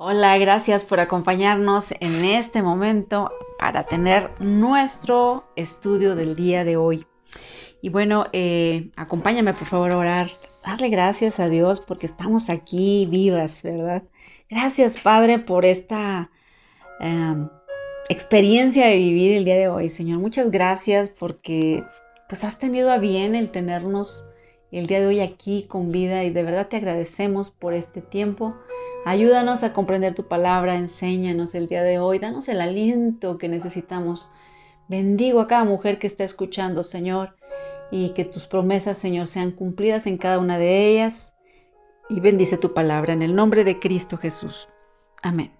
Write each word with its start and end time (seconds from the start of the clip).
Hola, 0.00 0.38
gracias 0.38 0.84
por 0.84 1.00
acompañarnos 1.00 1.92
en 1.98 2.24
este 2.24 2.62
momento 2.62 3.32
para 3.58 3.82
tener 3.82 4.30
nuestro 4.40 5.48
estudio 5.56 6.14
del 6.14 6.36
día 6.36 6.62
de 6.62 6.76
hoy. 6.76 7.04
Y 7.82 7.88
bueno, 7.88 8.26
eh, 8.32 8.92
acompáñame 8.94 9.54
por 9.54 9.66
favor 9.66 9.90
a 9.90 9.98
orar, 9.98 10.30
darle 10.64 10.88
gracias 10.88 11.40
a 11.40 11.48
Dios 11.48 11.80
porque 11.80 12.06
estamos 12.06 12.48
aquí 12.48 13.08
vivas, 13.10 13.64
¿verdad? 13.64 14.04
Gracias 14.48 14.98
Padre 14.98 15.40
por 15.40 15.64
esta 15.64 16.30
em, 17.00 17.48
experiencia 18.08 18.86
de 18.86 18.98
vivir 18.98 19.32
el 19.32 19.44
día 19.44 19.56
de 19.56 19.66
hoy, 19.66 19.88
Señor. 19.88 20.20
Muchas 20.20 20.52
gracias 20.52 21.10
porque 21.10 21.82
pues 22.28 22.44
has 22.44 22.60
tenido 22.60 22.92
a 22.92 22.98
bien 22.98 23.34
el 23.34 23.50
tenernos 23.50 24.28
el 24.70 24.86
día 24.86 25.00
de 25.00 25.08
hoy 25.08 25.18
aquí 25.18 25.64
con 25.64 25.90
vida 25.90 26.22
y 26.22 26.30
de 26.30 26.44
verdad 26.44 26.68
te 26.68 26.76
agradecemos 26.76 27.50
por 27.50 27.74
este 27.74 28.00
tiempo 28.00 28.54
Ayúdanos 29.04 29.62
a 29.62 29.72
comprender 29.72 30.14
tu 30.14 30.28
palabra, 30.28 30.76
enséñanos 30.76 31.54
el 31.54 31.66
día 31.66 31.82
de 31.82 31.98
hoy, 31.98 32.18
danos 32.18 32.48
el 32.48 32.60
aliento 32.60 33.38
que 33.38 33.48
necesitamos. 33.48 34.30
Bendigo 34.88 35.40
a 35.40 35.46
cada 35.46 35.64
mujer 35.64 35.98
que 35.98 36.06
está 36.06 36.24
escuchando, 36.24 36.82
Señor, 36.82 37.36
y 37.90 38.10
que 38.10 38.24
tus 38.24 38.46
promesas, 38.46 38.98
Señor, 38.98 39.26
sean 39.26 39.52
cumplidas 39.52 40.06
en 40.06 40.18
cada 40.18 40.38
una 40.38 40.58
de 40.58 40.88
ellas. 40.88 41.34
Y 42.10 42.20
bendice 42.20 42.58
tu 42.58 42.74
palabra 42.74 43.12
en 43.12 43.22
el 43.22 43.34
nombre 43.34 43.64
de 43.64 43.78
Cristo 43.78 44.16
Jesús. 44.16 44.68
Amén. 45.22 45.52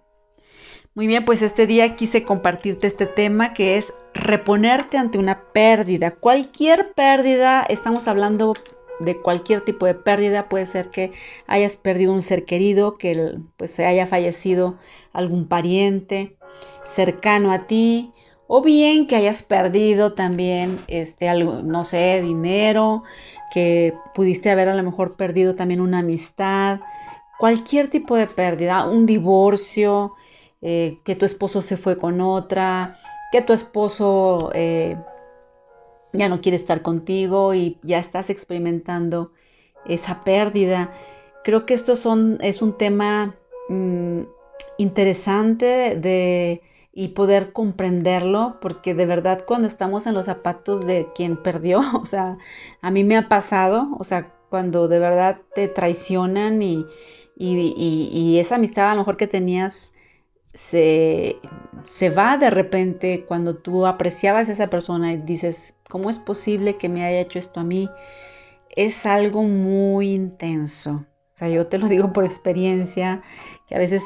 Muy 0.95 1.07
bien, 1.07 1.25
pues 1.25 1.43
este 1.43 1.67
día 1.67 1.95
quise 1.95 2.25
compartirte 2.25 2.87
este 2.87 3.07
tema 3.07 3.53
que 3.53 3.77
es 3.77 3.95
reponerte 4.15 4.99
ante 4.99 5.19
una 5.19 5.45
pérdida. 5.53 6.11
Cualquier 6.11 6.93
pérdida, 6.93 7.63
estamos 7.63 8.09
hablando 8.09 8.55
de 9.01 9.21
cualquier 9.21 9.63
tipo 9.63 9.87
de 9.87 9.95
pérdida, 9.95 10.49
puede 10.49 10.67
ser 10.67 10.91
que 10.91 11.13
hayas 11.47 11.77
perdido 11.77 12.13
un 12.13 12.23
ser 12.23 12.45
querido, 12.45 12.97
que 12.99 13.39
pues 13.57 13.71
se 13.71 13.87
haya 13.87 14.07
fallecido 14.07 14.77
algún 15.13 15.49
pariente 15.49 16.37
cercano 16.85 17.53
a 17.53 17.67
ti, 17.67 18.13
o 18.47 18.63
bien 18.63 19.07
que 19.07 19.17
hayas 19.17 19.43
perdido 19.43 20.15
también 20.15 20.81
este 20.89 21.29
algo, 21.29 21.63
no 21.63 21.85
sé, 21.85 22.21
dinero, 22.23 23.03
que 23.53 23.95
pudiste 24.15 24.51
haber 24.51 24.69
a 24.69 24.75
lo 24.75 24.83
mejor 24.83 25.17
perdido 25.17 25.55
también 25.55 25.81
una 25.81 26.01
amistad, 26.01 26.81
cualquier 27.39 27.89
tipo 27.89 28.17
de 28.17 28.27
pérdida, 28.27 28.87
un 28.87 29.07
divorcio, 29.07 30.15
eh, 30.61 30.99
que 31.05 31.15
tu 31.15 31.25
esposo 31.25 31.61
se 31.61 31.77
fue 31.77 31.99
con 31.99 32.21
otra, 32.21 32.97
que 33.31 33.43
tu 33.43 33.53
esposo 33.53 34.51
eh, 34.55 34.97
ya 36.13 36.29
no 36.29 36.41
quiere 36.41 36.57
estar 36.57 36.83
contigo 36.83 37.55
y 37.55 37.79
ya 37.83 37.99
estás 37.99 38.31
experimentando 38.31 39.33
esa 39.87 40.25
pérdida. 40.25 40.93
Creo 41.45 41.67
que 41.67 41.75
esto 41.75 41.97
son, 41.97 42.39
es 42.41 42.63
un 42.63 42.77
tema 42.77 43.37
mm, 43.69 44.23
interesante 44.79 45.97
de, 45.97 46.63
y 46.93 47.09
poder 47.09 47.53
comprenderlo, 47.53 48.59
porque 48.61 48.95
de 48.95 49.07
verdad 49.07 49.45
cuando 49.47 49.69
estamos 49.69 50.07
en 50.07 50.15
los 50.15 50.27
zapatos 50.27 50.87
de 50.87 51.09
quien 51.15 51.37
perdió, 51.43 51.81
o 52.03 52.07
sea, 52.07 52.39
a 52.81 52.91
mí 52.91 53.05
me 53.05 53.17
ha 53.17 53.29
pasado, 53.29 53.89
o 53.99 54.05
sea, 54.05 54.33
cuando 54.51 54.89
de 54.89 54.99
verdad 54.99 55.39
te 55.55 55.69
traicionan 55.69 56.63
y, 56.63 56.87
y, 57.37 58.09
y 58.13 58.39
esa 58.39 58.57
amistad 58.57 58.91
a 58.91 58.95
lo 58.95 59.01
mejor 59.01 59.17
que 59.17 59.27
tenías 59.27 59.95
se, 60.55 61.37
se 61.87 62.11
va 62.11 62.37
de 62.37 62.51
repente 62.51 63.25
cuando 63.27 63.57
tú 63.57 63.87
apreciabas 63.87 64.49
a 64.49 64.53
esa 64.53 64.69
persona 64.69 65.13
y 65.13 65.19
dices, 65.19 65.75
¿cómo 65.89 66.11
es 66.11 66.19
posible 66.19 66.77
que 66.77 66.89
me 66.89 67.05
haya 67.05 67.21
hecho 67.21 67.39
esto 67.39 67.61
a 67.61 67.65
mí? 67.65 67.91
Es 68.75 69.07
algo 69.07 69.43
muy 69.43 70.11
intenso. 70.11 71.07
O 71.35 71.37
sea, 71.39 71.49
yo 71.49 71.67
te 71.67 71.79
lo 71.79 71.89
digo 71.89 72.13
por 72.13 72.25
experiencia, 72.25 73.23
que 73.67 73.75
a 73.75 73.79
veces 73.79 74.05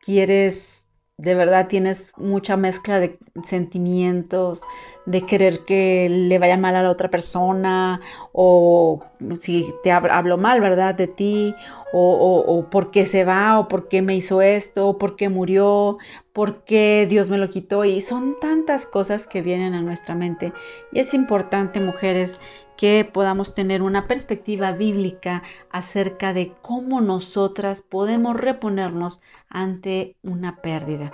quieres 0.00 0.77
de 1.18 1.34
verdad 1.34 1.66
tienes 1.66 2.12
mucha 2.16 2.56
mezcla 2.56 3.00
de 3.00 3.18
sentimientos, 3.42 4.62
de 5.04 5.22
querer 5.22 5.64
que 5.64 6.08
le 6.08 6.38
vaya 6.38 6.56
mal 6.56 6.76
a 6.76 6.82
la 6.84 6.90
otra 6.90 7.10
persona, 7.10 8.00
o 8.32 9.02
si 9.40 9.74
te 9.82 9.90
hablo 9.90 10.38
mal, 10.38 10.60
¿verdad? 10.60 10.94
De 10.94 11.08
ti, 11.08 11.56
o, 11.92 12.44
o, 12.46 12.70
por 12.70 12.92
qué 12.92 13.04
se 13.04 13.24
va, 13.24 13.58
o 13.58 13.66
por 13.66 13.88
qué 13.88 14.00
me 14.00 14.14
hizo 14.14 14.42
esto, 14.42 14.90
o 14.90 14.98
por 14.98 15.16
qué 15.16 15.28
murió, 15.28 15.98
por 16.32 16.62
qué 16.62 17.06
Dios 17.10 17.28
me 17.30 17.38
lo 17.38 17.50
quitó. 17.50 17.84
Y 17.84 18.00
son 18.00 18.38
tantas 18.40 18.86
cosas 18.86 19.26
que 19.26 19.42
vienen 19.42 19.74
a 19.74 19.82
nuestra 19.82 20.14
mente. 20.14 20.52
Y 20.92 21.00
es 21.00 21.14
importante, 21.14 21.80
mujeres, 21.80 22.38
que 22.78 23.04
podamos 23.12 23.56
tener 23.56 23.82
una 23.82 24.06
perspectiva 24.06 24.70
bíblica 24.70 25.42
acerca 25.68 26.32
de 26.32 26.52
cómo 26.62 27.00
nosotras 27.00 27.82
podemos 27.82 28.36
reponernos 28.36 29.20
ante 29.48 30.14
una 30.22 30.62
pérdida. 30.62 31.12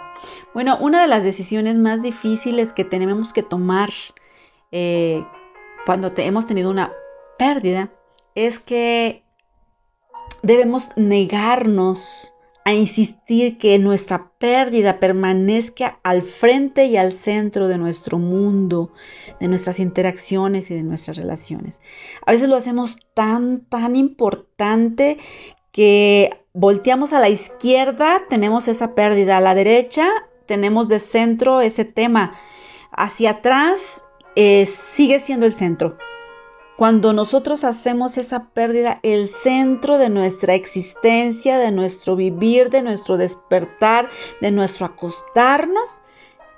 Bueno, 0.53 0.77
una 0.79 1.01
de 1.01 1.09
las 1.09 1.25
decisiones 1.25 1.79
más 1.79 2.03
difíciles 2.03 2.75
que 2.75 2.85
tenemos 2.85 3.33
que 3.33 3.43
tomar 3.43 3.89
eh, 4.73 5.25
cuando 5.87 6.13
hemos 6.19 6.45
tenido 6.45 6.69
una 6.69 6.93
pérdida 7.39 7.91
es 8.35 8.59
que 8.59 9.25
debemos 10.43 10.91
negarnos 10.97 12.34
a 12.65 12.73
insistir 12.73 13.59
que 13.59 13.79
nuestra 13.79 14.31
pérdida 14.39 14.99
permanezca 14.99 15.99
al 16.03 16.23
frente 16.23 16.87
y 16.87 16.97
al 16.97 17.13
centro 17.13 17.69
de 17.69 17.77
nuestro 17.77 18.19
mundo, 18.19 18.91
de 19.39 19.49
nuestras 19.49 19.79
interacciones 19.79 20.71
y 20.71 20.75
de 20.75 20.83
nuestras 20.83 21.19
relaciones. 21.19 21.83
A 22.25 22.33
veces 22.33 22.49
lo 22.49 22.57
hacemos 22.57 22.97
tan, 23.13 23.61
tan 23.67 23.97
importante 23.97 25.19
que 25.73 26.31
volteamos 26.55 27.13
a 27.13 27.21
la 27.21 27.29
izquierda, 27.29 28.23
tenemos 28.31 28.69
esa 28.69 28.95
pérdida, 28.95 29.37
a 29.37 29.41
la 29.41 29.55
derecha 29.55 30.09
tenemos 30.47 30.89
de 30.89 30.99
centro 30.99 31.61
ese 31.61 31.85
tema, 31.85 32.35
hacia 32.91 33.31
atrás 33.31 34.05
eh, 34.37 34.67
sigue 34.67 35.19
siendo 35.19 35.47
el 35.47 35.55
centro. 35.55 35.97
Cuando 36.77 37.13
nosotros 37.13 37.63
hacemos 37.63 38.19
esa 38.19 38.49
pérdida, 38.49 38.99
el 39.05 39.29
centro 39.29 39.97
de 39.97 40.11
nuestra 40.11 40.55
existencia, 40.55 41.59
de 41.59 41.71
nuestro 41.71 42.17
vivir, 42.17 42.71
de 42.71 42.83
nuestro 42.83 43.17
despertar, 43.17 44.09
de 44.41 44.51
nuestro 44.51 44.87
acostarnos, 44.87 46.01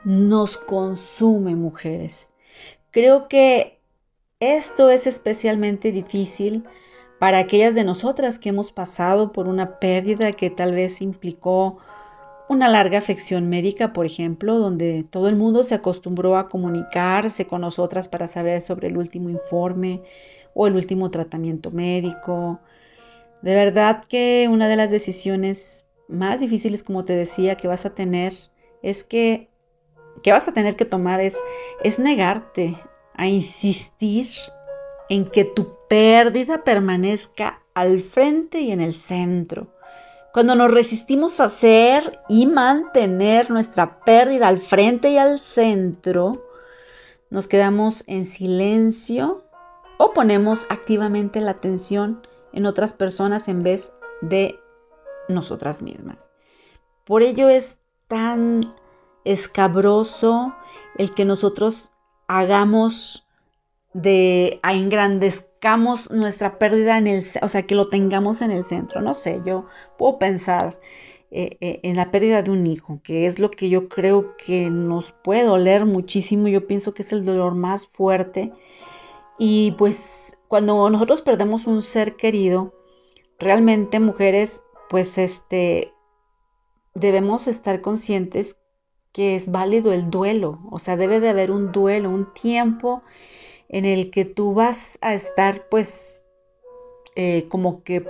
nos 0.04 0.56
consume, 0.56 1.54
mujeres. 1.54 2.30
Creo 2.92 3.28
que 3.28 3.78
esto 4.40 4.88
es 4.88 5.06
especialmente 5.06 5.92
difícil 5.92 6.64
para 7.18 7.38
aquellas 7.38 7.74
de 7.74 7.84
nosotras 7.84 8.38
que 8.38 8.48
hemos 8.48 8.72
pasado 8.72 9.32
por 9.32 9.48
una 9.48 9.78
pérdida 9.78 10.32
que 10.32 10.48
tal 10.48 10.72
vez 10.72 11.02
implicó 11.02 11.78
una 12.48 12.68
larga 12.68 12.98
afección 12.98 13.48
médica, 13.48 13.92
por 13.92 14.06
ejemplo, 14.06 14.58
donde 14.58 15.04
todo 15.10 15.28
el 15.28 15.36
mundo 15.36 15.64
se 15.64 15.74
acostumbró 15.74 16.36
a 16.36 16.48
comunicarse 16.48 17.46
con 17.46 17.62
nosotras 17.62 18.08
para 18.08 18.28
saber 18.28 18.60
sobre 18.60 18.88
el 18.88 18.96
último 18.96 19.30
informe 19.30 20.02
o 20.54 20.66
el 20.66 20.76
último 20.76 21.10
tratamiento 21.10 21.70
médico. 21.70 22.60
De 23.42 23.54
verdad 23.54 24.04
que 24.08 24.48
una 24.50 24.68
de 24.68 24.76
las 24.76 24.90
decisiones 24.90 25.86
más 26.08 26.40
difíciles, 26.40 26.82
como 26.82 27.04
te 27.04 27.16
decía, 27.16 27.56
que 27.56 27.68
vas 27.68 27.84
a 27.84 27.94
tener 27.94 28.32
es 28.82 29.02
que, 29.02 29.48
que 30.22 30.30
vas 30.30 30.46
a 30.46 30.52
tener 30.52 30.76
que 30.76 30.84
tomar 30.84 31.20
es, 31.20 31.36
es 31.82 31.98
negarte 31.98 32.78
a 33.14 33.26
insistir 33.26 34.28
en 35.08 35.28
que 35.30 35.44
tu 35.44 35.74
pérdida 35.88 36.62
permanezca 36.62 37.62
al 37.74 38.00
frente 38.00 38.60
y 38.60 38.70
en 38.70 38.80
el 38.80 38.94
centro 38.94 39.75
cuando 40.36 40.54
nos 40.54 40.70
resistimos 40.70 41.40
a 41.40 41.44
hacer 41.44 42.20
y 42.28 42.44
mantener 42.44 43.50
nuestra 43.50 44.00
pérdida 44.00 44.48
al 44.48 44.58
frente 44.58 45.08
y 45.08 45.16
al 45.16 45.38
centro, 45.38 46.44
nos 47.30 47.48
quedamos 47.48 48.04
en 48.06 48.26
silencio 48.26 49.46
o 49.96 50.12
ponemos 50.12 50.66
activamente 50.68 51.40
la 51.40 51.52
atención 51.52 52.20
en 52.52 52.66
otras 52.66 52.92
personas 52.92 53.48
en 53.48 53.62
vez 53.62 53.92
de 54.20 54.60
nosotras 55.30 55.80
mismas. 55.80 56.28
Por 57.06 57.22
ello 57.22 57.48
es 57.48 57.78
tan 58.06 58.60
escabroso 59.24 60.54
el 60.98 61.14
que 61.14 61.24
nosotros 61.24 61.92
hagamos 62.26 63.26
de 63.94 64.60
a 64.62 64.74
nuestra 66.10 66.58
pérdida 66.58 66.98
en 66.98 67.06
el, 67.06 67.24
o 67.42 67.48
sea, 67.48 67.62
que 67.62 67.74
lo 67.74 67.86
tengamos 67.86 68.42
en 68.42 68.50
el 68.50 68.64
centro. 68.64 69.00
No 69.00 69.14
sé, 69.14 69.40
yo 69.44 69.66
puedo 69.98 70.18
pensar 70.18 70.78
eh, 71.30 71.56
eh, 71.60 71.80
en 71.82 71.96
la 71.96 72.10
pérdida 72.10 72.42
de 72.42 72.50
un 72.50 72.66
hijo, 72.66 73.00
que 73.02 73.26
es 73.26 73.38
lo 73.38 73.50
que 73.50 73.68
yo 73.68 73.88
creo 73.88 74.36
que 74.36 74.70
nos 74.70 75.12
puede 75.12 75.44
doler 75.44 75.86
muchísimo. 75.86 76.48
Yo 76.48 76.66
pienso 76.66 76.94
que 76.94 77.02
es 77.02 77.12
el 77.12 77.24
dolor 77.24 77.54
más 77.54 77.86
fuerte. 77.86 78.52
Y 79.38 79.72
pues 79.72 80.36
cuando 80.48 80.88
nosotros 80.90 81.20
perdemos 81.22 81.66
un 81.66 81.82
ser 81.82 82.16
querido, 82.16 82.72
realmente 83.38 84.00
mujeres, 84.00 84.62
pues 84.88 85.18
este, 85.18 85.92
debemos 86.94 87.48
estar 87.48 87.80
conscientes 87.80 88.56
que 89.12 89.34
es 89.34 89.50
válido 89.50 89.92
el 89.92 90.10
duelo, 90.10 90.60
o 90.70 90.78
sea, 90.78 90.96
debe 90.96 91.20
de 91.20 91.30
haber 91.30 91.50
un 91.50 91.72
duelo, 91.72 92.10
un 92.10 92.32
tiempo 92.34 93.02
en 93.68 93.84
el 93.84 94.10
que 94.10 94.24
tú 94.24 94.54
vas 94.54 94.98
a 95.00 95.14
estar 95.14 95.68
pues 95.68 96.24
eh, 97.14 97.46
como 97.48 97.82
que 97.82 98.06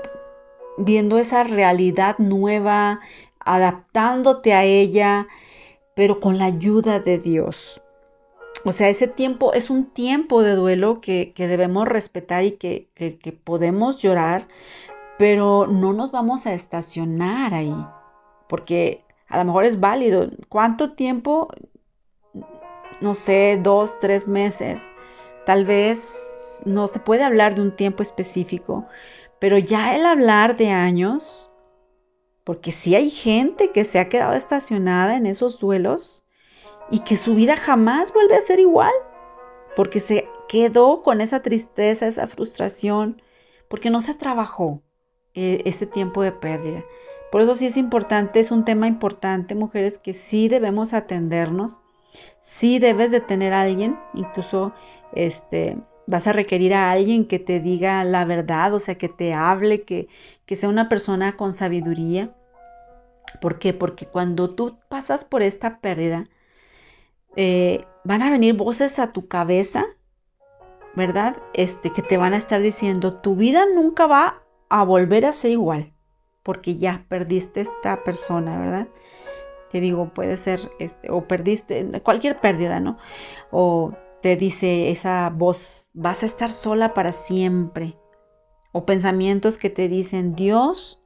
viendo 0.79 1.19
esa 1.19 1.45
realidad 1.45 2.19
nueva, 2.19 3.01
adaptándote 3.41 4.53
a 4.53 4.65
ella, 4.65 5.29
pero 5.95 6.21
con 6.21 6.39
la 6.39 6.47
ayuda 6.47 7.01
de 7.01 7.19
Dios. 7.19 7.81
O 8.65 8.73
sea, 8.73 8.89
ese 8.89 9.07
tiempo 9.07 9.53
es 9.53 9.71
un 9.71 9.87
tiempo 9.87 10.43
de 10.43 10.55
duelo 10.55 11.01
que, 11.01 11.33
debemos 11.37 11.87
respetar 11.87 12.45
y 12.45 12.53
que, 12.53 12.89
que 12.95 13.33
podemos 13.33 13.99
llorar, 13.99 14.49
pero 15.19 15.67
no 15.67 15.93
nos 15.93 16.11
vamos 16.11 16.47
a 16.47 16.53
estacionar 16.53 17.55
ahí, 17.55 17.75
porque 18.49 19.05
a 19.29 19.39
lo 19.39 19.45
mejor 19.45 19.65
es 19.65 19.81
válido. 19.81 20.31
¿Cuánto 20.49 20.93
tiempo? 20.93 21.49
No 23.01 23.15
sé, 23.15 23.59
dos, 23.63 23.99
tres 24.01 24.27
meses. 24.27 24.93
Tal 25.47 25.65
vez 25.65 26.61
no 26.65 26.89
se 26.89 26.99
puede 26.99 27.23
hablar 27.23 27.55
de 27.55 27.63
un 27.63 27.75
tiempo 27.75 28.03
específico, 28.03 28.85
pero 29.39 29.59
ya 29.59 29.95
el 29.97 30.05
hablar 30.05 30.57
de 30.57 30.71
años, 30.71 31.49
porque 32.43 32.73
sí 32.73 32.97
hay 32.97 33.11
gente 33.11 33.71
que 33.71 33.85
se 33.85 34.01
ha 34.01 34.09
quedado 34.09 34.35
estacionada 34.35 35.17
en 35.17 35.25
esos 35.25 35.61
duelos 35.61 36.25
y 36.91 37.01
que 37.01 37.17
su 37.17 37.37
vida 37.37 37.57
jamás 37.57 38.13
vuelve 38.13 38.35
a 38.35 38.41
ser 38.41 38.59
igual, 38.59 38.93
porque 39.77 40.01
se 40.01 40.29
quedó 40.49 41.03
con 41.03 41.21
esa 41.21 41.43
tristeza, 41.43 42.09
esa 42.09 42.27
frustración, 42.27 43.23
porque 43.69 43.89
no 43.89 44.01
se 44.01 44.15
trabajó 44.15 44.83
eh, 45.35 45.63
ese 45.65 45.87
tiempo 45.87 46.23
de 46.23 46.33
pérdida. 46.33 46.85
Por 47.31 47.41
eso 47.41 47.55
sí 47.55 47.67
es 47.67 47.77
importante, 47.77 48.41
es 48.41 48.51
un 48.51 48.65
tema 48.65 48.89
importante, 48.89 49.55
mujeres, 49.55 49.99
que 49.99 50.13
sí 50.13 50.49
debemos 50.49 50.93
atendernos, 50.93 51.81
sí 52.41 52.79
debes 52.79 53.11
de 53.11 53.21
tener 53.21 53.53
a 53.53 53.63
alguien, 53.63 53.99
incluso 54.15 54.73
este, 55.13 55.79
vas 56.07 56.27
a 56.27 56.33
requerir 56.33 56.75
a 56.75 56.91
alguien 56.91 57.27
que 57.27 57.39
te 57.39 57.61
diga 57.61 58.05
la 58.05 58.25
verdad, 58.25 58.75
o 58.75 58.81
sea, 58.81 58.97
que 58.97 59.09
te 59.09 59.35
hable, 59.35 59.83
que, 59.83 60.09
que 60.47 60.57
sea 60.57 60.69
una 60.69 60.89
persona 60.89 61.37
con 61.37 61.55
sabiduría. 61.55 62.31
¿Por 63.41 63.59
qué? 63.59 63.73
Porque 63.73 64.07
cuando 64.07 64.55
tú 64.55 64.79
pasas 64.89 65.25
por 65.25 65.43
esta 65.43 65.79
pérdida, 65.81 66.25
eh, 67.37 67.85
van 68.05 68.23
a 68.23 68.31
venir 68.31 68.55
voces 68.55 68.99
a 68.99 69.13
tu 69.13 69.29
cabeza, 69.29 69.87
¿verdad? 70.95 71.37
Este, 71.55 71.91
que 71.91 72.03
te 72.03 72.17
van 72.17 72.35
a 72.35 72.39
estar 72.39 72.63
diciendo, 72.63 73.21
tu 73.21 73.37
vida 73.37 73.65
nunca 73.75 74.07
va 74.07 74.43
a 74.69 74.85
volver 74.85 75.27
a 75.27 75.33
ser 75.33 75.53
igual 75.53 75.93
porque 76.47 76.77
ya 76.77 77.05
perdiste 77.09 77.63
esta 77.63 78.05
persona, 78.05 78.57
¿verdad? 78.57 78.87
Te 79.73 79.81
digo, 79.81 80.15
puede 80.15 80.37
ser, 80.37 80.61
este, 80.79 81.11
o 81.11 81.27
perdiste 81.27 81.91
cualquier 82.03 82.41
pérdida, 82.41 82.79
¿no? 82.79 82.99
O 83.51 83.93
te 84.27 84.35
dice 84.35 84.91
esa 84.91 85.31
voz, 85.31 85.87
vas 85.93 86.25
a 86.25 86.27
estar 86.27 86.51
sola 86.51 86.95
para 86.95 87.13
siempre. 87.13 87.97
O 88.73 88.85
pensamientos 88.85 89.57
que 89.57 89.71
te 89.71 89.87
dicen, 89.87 90.35
Dios 90.35 91.01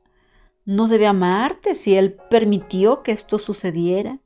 no 0.64 0.88
debe 0.88 1.06
amarte 1.06 1.74
si 1.74 1.98
Él 1.98 2.16
permitió 2.30 3.02
que 3.02 3.12
esto 3.12 3.36
sucediera. 3.36 4.20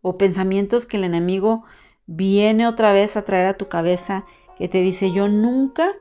O 0.00 0.16
pensamientos 0.16 0.86
que 0.86 0.96
el 0.96 1.04
enemigo 1.04 1.64
viene 2.06 2.66
otra 2.66 2.94
vez 2.94 3.18
a 3.18 3.26
traer 3.26 3.48
a 3.48 3.58
tu 3.58 3.68
cabeza, 3.68 4.24
que 4.56 4.66
te 4.66 4.80
dice, 4.80 5.12
yo 5.12 5.28
nunca, 5.28 5.92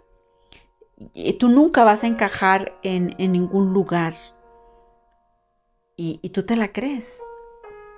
tú 1.39 1.49
nunca 1.49 1.83
vas 1.83 2.05
a 2.05 2.07
encajar 2.07 2.79
en, 2.81 3.13
en 3.17 3.33
ningún 3.33 3.73
lugar 3.73 4.13
y, 5.97 6.29
tú 6.29 6.43
te 6.43 6.55
la 6.55 6.71
crees. 6.71 7.19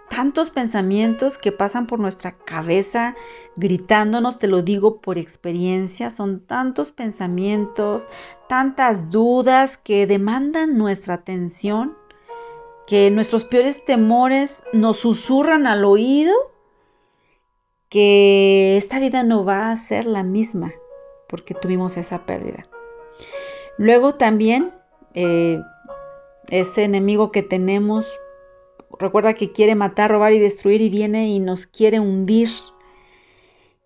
Tantos 0.10 0.50
pensamientos 0.50 1.38
que 1.38 1.52
pasan 1.52 1.88
por 1.88 2.00
nuestra 2.00 2.38
cabeza 2.38 3.16
gritándonos, 3.56 4.40
te 4.40 4.48
lo 4.48 4.62
digo 4.64 5.02
por 5.02 5.18
experiencia, 5.18 6.10
son 6.10 6.40
tantos 6.46 6.92
pensamientos, 6.92 8.08
tantas 8.48 9.10
dudas 9.10 9.78
que 9.78 10.08
demandan 10.08 10.78
nuestra 10.78 11.16
atención, 11.16 11.96
que 12.88 13.12
nuestros 13.12 13.44
peores 13.44 13.86
temores 13.86 14.64
nos 14.74 14.98
susurran 14.98 15.68
al 15.68 15.86
oído 15.86 16.34
que 17.90 18.78
esta 18.78 19.00
vida 19.00 19.24
no 19.24 19.46
va 19.46 19.72
a 19.72 19.76
ser 19.76 20.06
la 20.06 20.24
misma 20.24 20.74
porque 21.28 21.54
tuvimos 21.54 21.98
esa 21.98 22.26
pérdida. 22.26 22.66
Luego 23.78 24.16
también 24.16 24.74
eh, 25.14 25.62
ese 26.50 26.84
enemigo 26.84 27.32
que 27.32 27.44
tenemos, 27.44 28.20
recuerda 28.98 29.34
que 29.34 29.52
quiere 29.52 29.76
matar, 29.76 30.12
robar 30.12 30.34
y 30.34 30.40
destruir 30.40 30.82
y 30.82 30.90
viene 30.90 31.30
y 31.30 31.40
nos 31.40 31.68
quiere 31.68 32.00
hundir. 32.00 32.50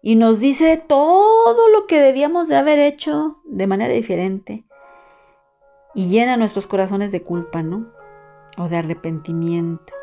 Y 0.01 0.15
nos 0.15 0.39
dice 0.39 0.77
todo 0.77 1.69
lo 1.69 1.87
que 1.87 1.99
debíamos 1.99 2.47
de 2.47 2.57
haber 2.57 2.79
hecho 2.79 3.37
de 3.45 3.67
manera 3.67 3.93
diferente. 3.93 4.63
Y 5.95 6.09
llena 6.09 6.37
nuestros 6.37 6.67
corazones 6.67 7.11
de 7.11 7.21
culpa, 7.21 7.63
¿no? 7.63 7.87
O 8.57 8.67
de 8.67 8.77
arrepentimiento. 8.77 9.93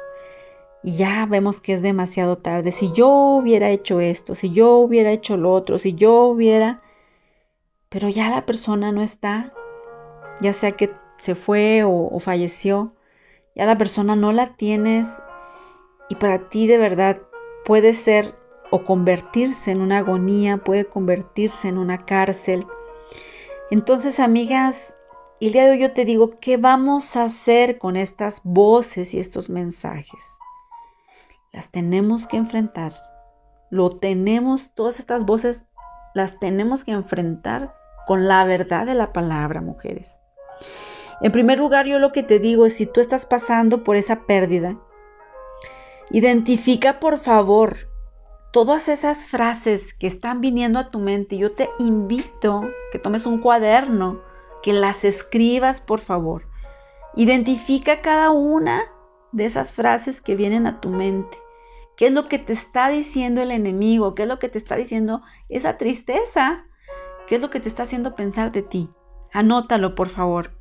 Y 0.82 0.96
ya 0.96 1.26
vemos 1.26 1.60
que 1.60 1.74
es 1.74 1.82
demasiado 1.82 2.38
tarde. 2.38 2.72
Si 2.72 2.92
yo 2.92 3.08
hubiera 3.08 3.70
hecho 3.70 4.00
esto, 4.00 4.34
si 4.34 4.50
yo 4.50 4.76
hubiera 4.76 5.10
hecho 5.10 5.36
lo 5.36 5.52
otro, 5.52 5.78
si 5.78 5.94
yo 5.94 6.24
hubiera... 6.24 6.82
Pero 7.90 8.08
ya 8.08 8.30
la 8.30 8.46
persona 8.46 8.92
no 8.92 9.02
está. 9.02 9.52
Ya 10.40 10.52
sea 10.52 10.72
que 10.72 10.90
se 11.18 11.34
fue 11.34 11.82
o, 11.84 12.18
falleció, 12.18 12.92
ya 13.54 13.66
la 13.66 13.78
persona 13.78 14.16
no 14.16 14.32
la 14.32 14.54
tienes 14.54 15.08
y 16.08 16.16
para 16.16 16.48
ti 16.48 16.66
de 16.66 16.78
verdad 16.78 17.18
puede 17.64 17.94
ser 17.94 18.34
o 18.70 18.84
convertirse 18.84 19.72
en 19.72 19.80
una 19.80 19.98
agonía, 19.98 20.58
puede 20.58 20.84
convertirse 20.84 21.68
en 21.68 21.78
una 21.78 21.98
cárcel. 21.98 22.66
Entonces, 23.70 24.20
amigas, 24.20 24.94
el 25.40 25.52
día 25.52 25.64
de 25.64 25.72
hoy 25.72 25.78
yo 25.80 25.92
te 25.92 26.04
digo, 26.04 26.30
¿qué 26.40 26.56
vamos 26.56 27.16
a 27.16 27.24
hacer 27.24 27.78
con 27.78 27.96
estas 27.96 28.40
voces 28.44 29.14
y 29.14 29.20
estos 29.20 29.48
mensajes? 29.48 30.38
Las 31.52 31.70
tenemos 31.70 32.26
que 32.26 32.36
enfrentar. 32.36 32.92
Lo 33.70 33.90
tenemos, 33.90 34.72
todas 34.74 34.98
estas 34.98 35.24
voces 35.24 35.64
las 36.14 36.38
tenemos 36.38 36.84
que 36.84 36.92
enfrentar 36.92 37.74
con 38.06 38.28
la 38.28 38.44
verdad 38.44 38.86
de 38.86 38.94
la 38.94 39.12
palabra, 39.12 39.60
mujeres. 39.60 40.18
En 41.20 41.32
primer 41.32 41.58
lugar, 41.58 41.86
yo 41.86 41.98
lo 41.98 42.12
que 42.12 42.22
te 42.22 42.38
digo 42.38 42.66
es 42.66 42.74
si 42.76 42.86
tú 42.86 43.00
estás 43.00 43.26
pasando 43.26 43.84
por 43.84 43.96
esa 43.96 44.22
pérdida, 44.22 44.76
identifica 46.10 46.98
por 46.98 47.18
favor 47.18 47.90
todas 48.52 48.88
esas 48.88 49.26
frases 49.26 49.94
que 49.94 50.06
están 50.06 50.40
viniendo 50.40 50.78
a 50.78 50.90
tu 50.90 50.98
mente. 50.98 51.36
Yo 51.36 51.52
te 51.52 51.70
invito 51.78 52.62
que 52.90 52.98
tomes 52.98 53.26
un 53.26 53.38
cuaderno, 53.38 54.22
que 54.62 54.72
las 54.72 55.04
escribas 55.04 55.80
por 55.80 56.00
favor. 56.00 56.44
Identifica 57.14 58.00
cada 58.00 58.30
una 58.30 58.82
de 59.32 59.44
esas 59.44 59.72
frases 59.72 60.20
que 60.20 60.36
vienen 60.36 60.66
a 60.66 60.80
tu 60.80 60.88
mente. 60.88 61.38
¿Qué 61.96 62.06
es 62.06 62.12
lo 62.12 62.26
que 62.26 62.38
te 62.38 62.54
está 62.54 62.88
diciendo 62.88 63.42
el 63.42 63.50
enemigo? 63.50 64.14
¿Qué 64.14 64.22
es 64.22 64.28
lo 64.28 64.38
que 64.38 64.48
te 64.48 64.58
está 64.58 64.76
diciendo 64.76 65.20
esa 65.48 65.76
tristeza? 65.76 66.64
¿Qué 67.26 67.36
es 67.36 67.42
lo 67.42 67.50
que 67.50 67.60
te 67.60 67.68
está 67.68 67.82
haciendo 67.82 68.14
pensar 68.14 68.52
de 68.52 68.62
ti? 68.62 68.88
Anótalo, 69.32 69.94
por 69.94 70.08
favor. 70.08 70.59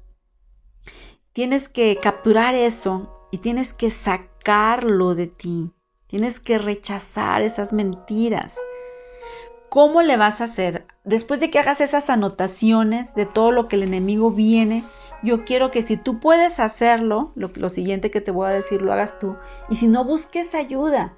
Tienes 1.33 1.69
que 1.69 1.97
capturar 2.01 2.55
eso 2.55 3.27
y 3.31 3.37
tienes 3.37 3.73
que 3.73 3.91
sacarlo 3.91 5.13
de 5.13 5.27
ti. 5.27 5.71
Tienes 6.07 6.39
que 6.39 6.57
rechazar 6.57 7.43
esas 7.43 7.71
mentiras. 7.71 8.57
¿Cómo 9.69 10.01
le 10.01 10.17
vas 10.17 10.41
a 10.41 10.45
hacer? 10.45 10.87
Después 11.03 11.39
de 11.39 11.51
que 11.51 11.59
hagas 11.59 11.81
esas 11.81 12.09
anotaciones 12.09 13.13
de 13.13 13.27
todo 13.27 13.51
lo 13.51 13.67
que 13.67 13.75
el 13.75 13.83
enemigo 13.83 14.31
viene, 14.31 14.83
yo 15.21 15.45
quiero 15.45 15.69
que 15.69 15.83
si 15.83 15.97
tú 15.97 16.19
puedes 16.19 16.59
hacerlo, 16.59 17.31
lo, 17.35 17.69
siguiente 17.69 18.09
que 18.09 18.21
te 18.21 18.31
voy 18.31 18.47
a 18.47 18.53
decir, 18.53 18.81
lo 18.81 18.91
hagas 18.91 19.19
tú. 19.19 19.35
Y 19.69 19.75
si 19.75 19.87
no, 19.87 20.05
busques 20.05 20.55
ayuda 20.55 21.13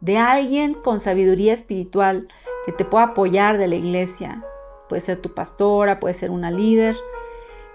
de 0.00 0.18
alguien 0.18 0.74
con 0.74 1.00
sabiduría 1.00 1.52
espiritual 1.52 2.28
que 2.64 2.72
te 2.72 2.84
pueda 2.84 3.06
apoyar 3.06 3.58
de 3.58 3.66
la 3.66 3.74
iglesia. 3.74 4.44
Puede 4.88 5.00
ser 5.00 5.20
tu 5.20 5.34
pastora, 5.34 5.98
puede 5.98 6.14
ser 6.14 6.30
una 6.30 6.52
líder, 6.52 6.96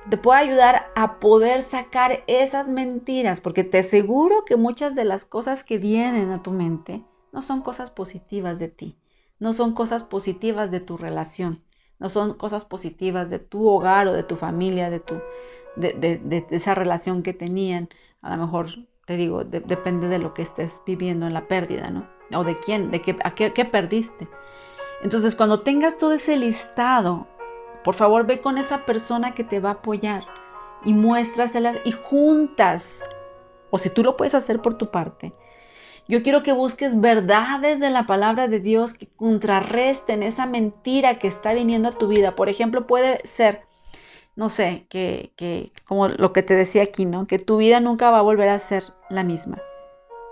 te 0.10 0.18
puede 0.18 0.40
ayudar 0.40 0.92
a 0.96 1.20
poder 1.20 1.62
sacar 1.62 2.24
esas 2.28 2.70
mentiras, 2.70 3.40
porque 3.40 3.64
te 3.64 3.80
aseguro 3.80 4.46
que 4.46 4.56
muchas 4.56 4.96
de 4.96 5.06
las 5.06 5.26
cosas 5.26 5.64
que 5.64 5.78
vienen 5.78 6.32
a 6.32 6.42
tu 6.42 6.52
mente 6.52 7.04
no 7.32 7.42
son 7.42 7.62
cosas 7.62 7.92
positivas 7.92 8.60
de 8.60 8.68
ti, 8.68 8.98
no 9.40 9.54
son 9.54 9.74
cosas 9.74 10.04
positivas 10.04 10.72
de 10.72 10.80
tu 10.80 10.98
relación, 10.98 11.64
no 12.00 12.10
son 12.10 12.34
cosas 12.34 12.66
positivas 12.66 13.30
de 13.30 13.40
tu 13.40 13.68
hogar 13.68 14.08
o 14.08 14.14
de 14.14 14.24
tu 14.24 14.36
familia, 14.36 14.90
de, 14.90 15.00
tu, 15.00 15.22
de, 15.76 16.46
esa 16.50 16.74
relación 16.74 17.22
que 17.22 17.34
tenían. 17.34 17.90
A 18.24 18.36
lo 18.36 18.44
mejor, 18.44 18.70
te 19.06 19.16
digo, 19.18 19.44
depende 19.44 20.08
de 20.08 20.18
lo 20.18 20.34
que 20.34 20.42
estés 20.42 20.74
viviendo 20.86 21.28
en 21.28 21.34
la 21.34 21.48
pérdida, 21.48 21.92
¿no? 21.92 22.10
O 22.34 22.44
de 22.44 22.58
quién, 22.58 22.90
de 22.90 23.02
qué, 23.02 23.18
a 23.24 23.36
qué 23.36 23.66
perdiste. 23.66 24.28
Entonces, 25.04 25.36
cuando 25.36 25.62
tengas 25.62 25.98
todo 25.98 26.14
ese 26.14 26.38
listado 26.38 27.28
por 27.84 27.96
favor, 27.96 28.26
ve 28.26 28.42
con 28.42 28.58
esa 28.58 28.86
persona 28.86 29.34
que 29.34 29.44
te 29.44 29.60
va 29.60 29.70
a 29.70 29.74
apoyar 29.74 30.26
y 30.84 30.94
muéstraselas 30.94 31.78
y 31.86 31.92
juntas, 31.92 33.08
o 33.70 33.78
si 33.78 33.90
tú 33.90 34.04
lo 34.04 34.18
puedes 34.18 34.36
hacer 34.36 34.62
por 34.62 34.76
tu 34.76 34.92
parte, 34.92 35.32
yo 36.08 36.24
quiero 36.24 36.44
que 36.44 36.52
busques 36.52 37.00
verdades 37.00 37.80
de 37.80 37.90
la 37.90 38.06
palabra 38.06 38.48
de 38.48 38.60
Dios 38.60 38.94
que 38.94 39.08
contrarresten 39.08 40.24
esa 40.24 40.46
mentira 40.46 41.16
que 41.16 41.28
está 41.28 41.54
viniendo 41.54 41.90
a 41.90 41.98
tu 41.98 42.08
vida. 42.08 42.36
Por 42.36 42.50
ejemplo, 42.50 42.88
puede 42.88 43.26
ser, 43.26 43.62
no 44.36 44.50
sé, 44.50 44.86
que, 44.90 45.32
que 45.36 45.72
como 45.86 46.10
lo 46.10 46.34
que 46.34 46.44
te 46.44 46.56
decía 46.56 46.84
aquí, 46.84 47.06
¿no? 47.06 47.28
Que 47.28 47.40
tu 47.40 47.58
vida 47.58 47.80
nunca 47.80 48.10
va 48.10 48.20
a 48.20 48.24
volver 48.24 48.50
a 48.50 48.60
ser 48.60 48.84
la 49.10 49.24
misma. 49.24 49.62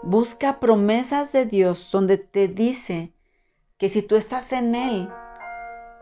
Busca 0.01 0.59
promesas 0.59 1.31
de 1.31 1.45
Dios 1.45 1.89
donde 1.91 2.17
te 2.17 2.47
dice 2.47 3.13
que 3.77 3.89
si 3.89 4.01
tú 4.01 4.15
estás 4.15 4.51
en 4.51 4.75
Él, 4.75 5.09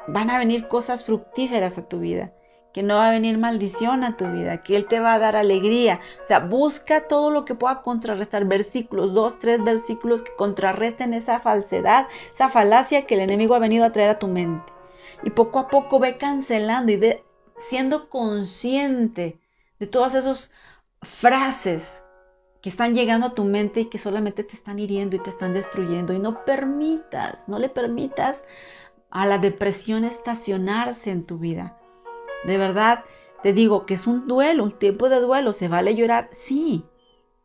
van 0.07 0.29
a 0.29 0.37
venir 0.37 0.67
cosas 0.67 1.03
fructíferas 1.03 1.77
a 1.77 1.87
tu 1.87 1.99
vida, 1.99 2.33
que 2.73 2.83
no 2.83 2.95
va 2.95 3.09
a 3.09 3.11
venir 3.11 3.37
maldición 3.37 4.03
a 4.03 4.17
tu 4.17 4.25
vida, 4.31 4.63
que 4.63 4.75
Él 4.75 4.85
te 4.85 4.99
va 4.99 5.13
a 5.13 5.19
dar 5.19 5.35
alegría. 5.35 5.99
O 6.23 6.25
sea, 6.25 6.39
busca 6.39 7.07
todo 7.07 7.31
lo 7.31 7.45
que 7.45 7.55
pueda 7.55 7.81
contrarrestar, 7.81 8.45
versículos, 8.45 9.13
dos, 9.13 9.39
tres 9.39 9.63
versículos 9.63 10.21
que 10.21 10.35
contrarresten 10.35 11.13
esa 11.13 11.39
falsedad, 11.39 12.07
esa 12.33 12.49
falacia 12.49 13.05
que 13.05 13.15
el 13.15 13.21
enemigo 13.21 13.55
ha 13.55 13.59
venido 13.59 13.85
a 13.85 13.91
traer 13.91 14.09
a 14.09 14.19
tu 14.19 14.27
mente. 14.27 14.71
Y 15.23 15.31
poco 15.31 15.59
a 15.59 15.67
poco 15.67 15.99
ve 15.99 16.17
cancelando 16.17 16.91
y 16.91 16.97
ve 16.97 17.23
siendo 17.57 18.09
consciente 18.09 19.39
de 19.79 19.87
todas 19.87 20.15
esas 20.15 20.51
frases 21.01 22.03
que 22.61 22.69
están 22.69 22.95
llegando 22.95 23.27
a 23.27 23.35
tu 23.35 23.43
mente 23.43 23.81
y 23.81 23.85
que 23.85 23.97
solamente 23.97 24.43
te 24.43 24.55
están 24.55 24.79
hiriendo 24.79 25.15
y 25.15 25.19
te 25.19 25.29
están 25.29 25.53
destruyendo. 25.53 26.13
Y 26.13 26.19
no 26.19 26.43
permitas, 26.45 27.47
no 27.47 27.59
le 27.59 27.69
permitas 27.69 28.43
a 29.17 29.25
la 29.25 29.39
depresión 29.39 30.03
estacionarse 30.03 31.09
en 31.09 31.25
tu 31.25 31.39
vida. 31.39 31.75
De 32.45 32.59
verdad, 32.59 33.03
te 33.41 33.51
digo 33.51 33.87
que 33.87 33.95
es 33.95 34.05
un 34.05 34.27
duelo, 34.27 34.63
un 34.63 34.77
tiempo 34.77 35.09
de 35.09 35.19
duelo. 35.19 35.53
¿Se 35.53 35.67
vale 35.67 35.95
llorar? 35.95 36.29
Sí, 36.31 36.85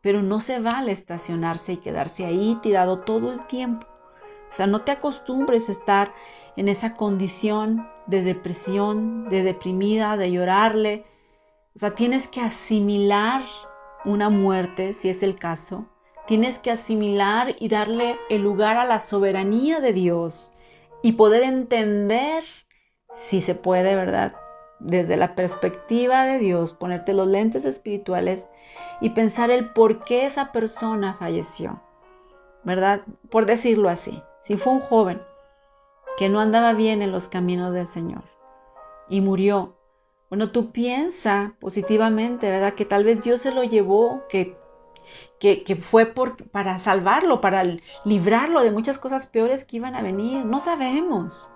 pero 0.02 0.22
no 0.22 0.40
se 0.40 0.60
vale 0.60 0.92
estacionarse 0.92 1.72
y 1.72 1.76
quedarse 1.78 2.26
ahí 2.26 2.58
tirado 2.62 2.98
todo 2.98 3.32
el 3.32 3.46
tiempo. 3.46 3.86
O 4.50 4.52
sea, 4.54 4.66
no 4.66 4.82
te 4.82 4.92
acostumbres 4.92 5.70
a 5.70 5.72
estar 5.72 6.14
en 6.56 6.68
esa 6.68 6.92
condición 6.92 7.88
de 8.06 8.20
depresión, 8.20 9.30
de 9.30 9.42
deprimida, 9.42 10.18
de 10.18 10.30
llorarle. 10.30 11.06
O 11.74 11.78
sea, 11.78 11.94
tienes 11.94 12.28
que 12.28 12.42
asimilar 12.42 13.44
una 14.04 14.28
muerte, 14.28 14.92
si 14.92 15.08
es 15.08 15.22
el 15.22 15.36
caso. 15.36 15.86
Tienes 16.26 16.58
que 16.58 16.70
asimilar 16.70 17.56
y 17.58 17.68
darle 17.70 18.18
el 18.28 18.42
lugar 18.42 18.76
a 18.76 18.84
la 18.84 19.00
soberanía 19.00 19.80
de 19.80 19.94
Dios 19.94 20.51
y 21.02 21.12
poder 21.12 21.42
entender, 21.42 22.44
si 23.12 23.40
se 23.40 23.54
puede, 23.54 23.96
¿verdad? 23.96 24.34
Desde 24.78 25.16
la 25.16 25.34
perspectiva 25.34 26.24
de 26.24 26.38
Dios, 26.38 26.72
ponerte 26.72 27.12
los 27.12 27.26
lentes 27.26 27.64
espirituales 27.64 28.48
y 29.00 29.10
pensar 29.10 29.50
el 29.50 29.70
por 29.72 30.04
qué 30.04 30.26
esa 30.26 30.52
persona 30.52 31.14
falleció, 31.14 31.82
¿verdad? 32.64 33.02
Por 33.30 33.46
decirlo 33.46 33.88
así, 33.88 34.22
si 34.40 34.56
fue 34.56 34.72
un 34.72 34.80
joven 34.80 35.20
que 36.16 36.28
no 36.28 36.40
andaba 36.40 36.72
bien 36.72 37.02
en 37.02 37.12
los 37.12 37.28
caminos 37.28 37.72
del 37.72 37.86
Señor 37.86 38.22
y 39.08 39.20
murió, 39.20 39.76
bueno, 40.30 40.50
tú 40.50 40.72
piensa 40.72 41.56
positivamente, 41.60 42.50
¿verdad? 42.50 42.74
Que 42.74 42.84
tal 42.84 43.04
vez 43.04 43.22
Dios 43.22 43.42
se 43.42 43.52
lo 43.52 43.64
llevó, 43.64 44.22
que 44.28 44.56
que, 45.38 45.76
fue 45.76 46.06
por, 46.06 46.36
para 46.50 46.78
salvarlo, 46.78 47.40
para 47.40 47.64
librarlo 48.04 48.62
de 48.62 48.70
muchas 48.70 48.98
cosas 48.98 49.26
peores 49.26 49.64
que 49.64 49.78
iban 49.78 49.94
a 49.94 50.02
venir. 50.02 50.44
No 50.44 50.60
sabemos. 50.60 51.50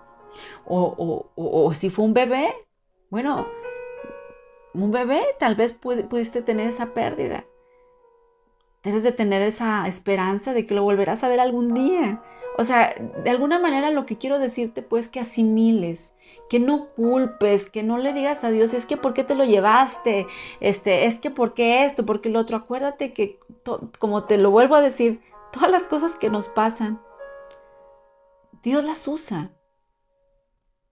O, 0.66 1.72
si 1.74 1.90
fue 1.90 2.04
un 2.04 2.14
bebé, 2.14 2.52
bueno, 3.10 3.46
un 4.74 4.90
bebé 4.90 5.22
tal 5.38 5.54
vez 5.54 5.72
pudiste 5.72 6.42
tener 6.42 6.68
esa 6.68 6.94
pérdida. 6.94 7.44
Debes 8.82 9.02
de 9.02 9.12
tener 9.12 9.42
esa 9.42 9.86
esperanza 9.88 10.52
de 10.52 10.66
que 10.66 10.74
lo 10.74 10.82
volverás 10.82 11.24
a 11.24 11.28
ver 11.28 11.40
algún 11.40 11.74
día. 11.74 12.22
O 12.58 12.64
sea, 12.64 12.94
de 13.22 13.30
alguna 13.30 13.58
manera 13.58 13.90
lo 13.90 14.06
que 14.06 14.16
quiero 14.16 14.38
decirte 14.38 14.82
pues 14.82 15.08
que 15.08 15.20
asimiles, 15.20 16.14
que 16.48 16.58
no 16.58 16.88
culpes, 16.88 17.68
que 17.68 17.82
no 17.82 17.98
le 17.98 18.14
digas 18.14 18.44
a 18.44 18.50
Dios, 18.50 18.72
es 18.72 18.86
que 18.86 18.96
por 18.96 19.12
qué 19.12 19.24
te 19.24 19.34
lo 19.34 19.44
llevaste, 19.44 20.26
este, 20.60 21.04
es 21.06 21.20
que 21.20 21.30
por 21.30 21.52
qué 21.52 21.84
esto, 21.84 22.06
porque 22.06 22.30
lo 22.30 22.40
otro. 22.40 22.56
Acuérdate 22.56 23.12
que, 23.12 23.38
como 23.98 24.24
te 24.24 24.38
lo 24.38 24.50
vuelvo 24.50 24.74
a 24.74 24.80
decir, 24.80 25.20
todas 25.52 25.70
las 25.70 25.86
cosas 25.86 26.14
que 26.14 26.30
nos 26.30 26.48
pasan, 26.48 27.00
Dios 28.62 28.84
las 28.84 29.06
usa. 29.06 29.50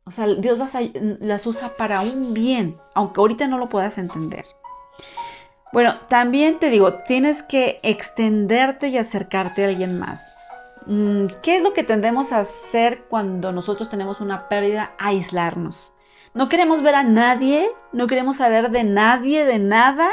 O 0.05 0.11
sea, 0.11 0.27
Dios 0.27 0.59
las, 0.59 0.77
las 0.95 1.47
usa 1.47 1.77
para 1.77 2.03
un 2.03 2.35
bien, 2.35 2.79
aunque 2.95 3.21
ahorita 3.21 3.49
no 3.49 3.57
lo 3.57 3.71
puedas 3.71 3.97
entender. 3.97 4.45
Bueno, 5.73 5.97
también 6.09 6.59
te 6.59 6.69
digo, 6.69 6.95
tienes 7.05 7.43
que 7.43 7.81
extenderte 7.83 8.89
y 8.89 8.99
acercarte 8.99 9.65
a 9.65 9.69
alguien 9.69 9.99
más. 9.99 10.31
Mm, 10.87 11.27
¿Qué 11.43 11.57
es 11.57 11.63
lo 11.63 11.73
que 11.73 11.83
tendemos 11.83 12.33
a 12.33 12.41
hacer 12.41 13.05
cuando 13.09 13.53
nosotros 13.53 13.89
tenemos 13.89 14.21
una 14.21 14.49
pérdida? 14.49 14.95
Aislarnos. 14.99 15.93
No 16.35 16.49
queremos 16.49 16.83
ver 16.83 16.97
a 16.97 17.03
nadie, 17.03 17.71
no 17.93 18.07
queremos 18.07 18.39
saber 18.39 18.71
de 18.71 18.85
nadie, 18.85 19.45
de 19.45 19.59
nada, 19.59 20.11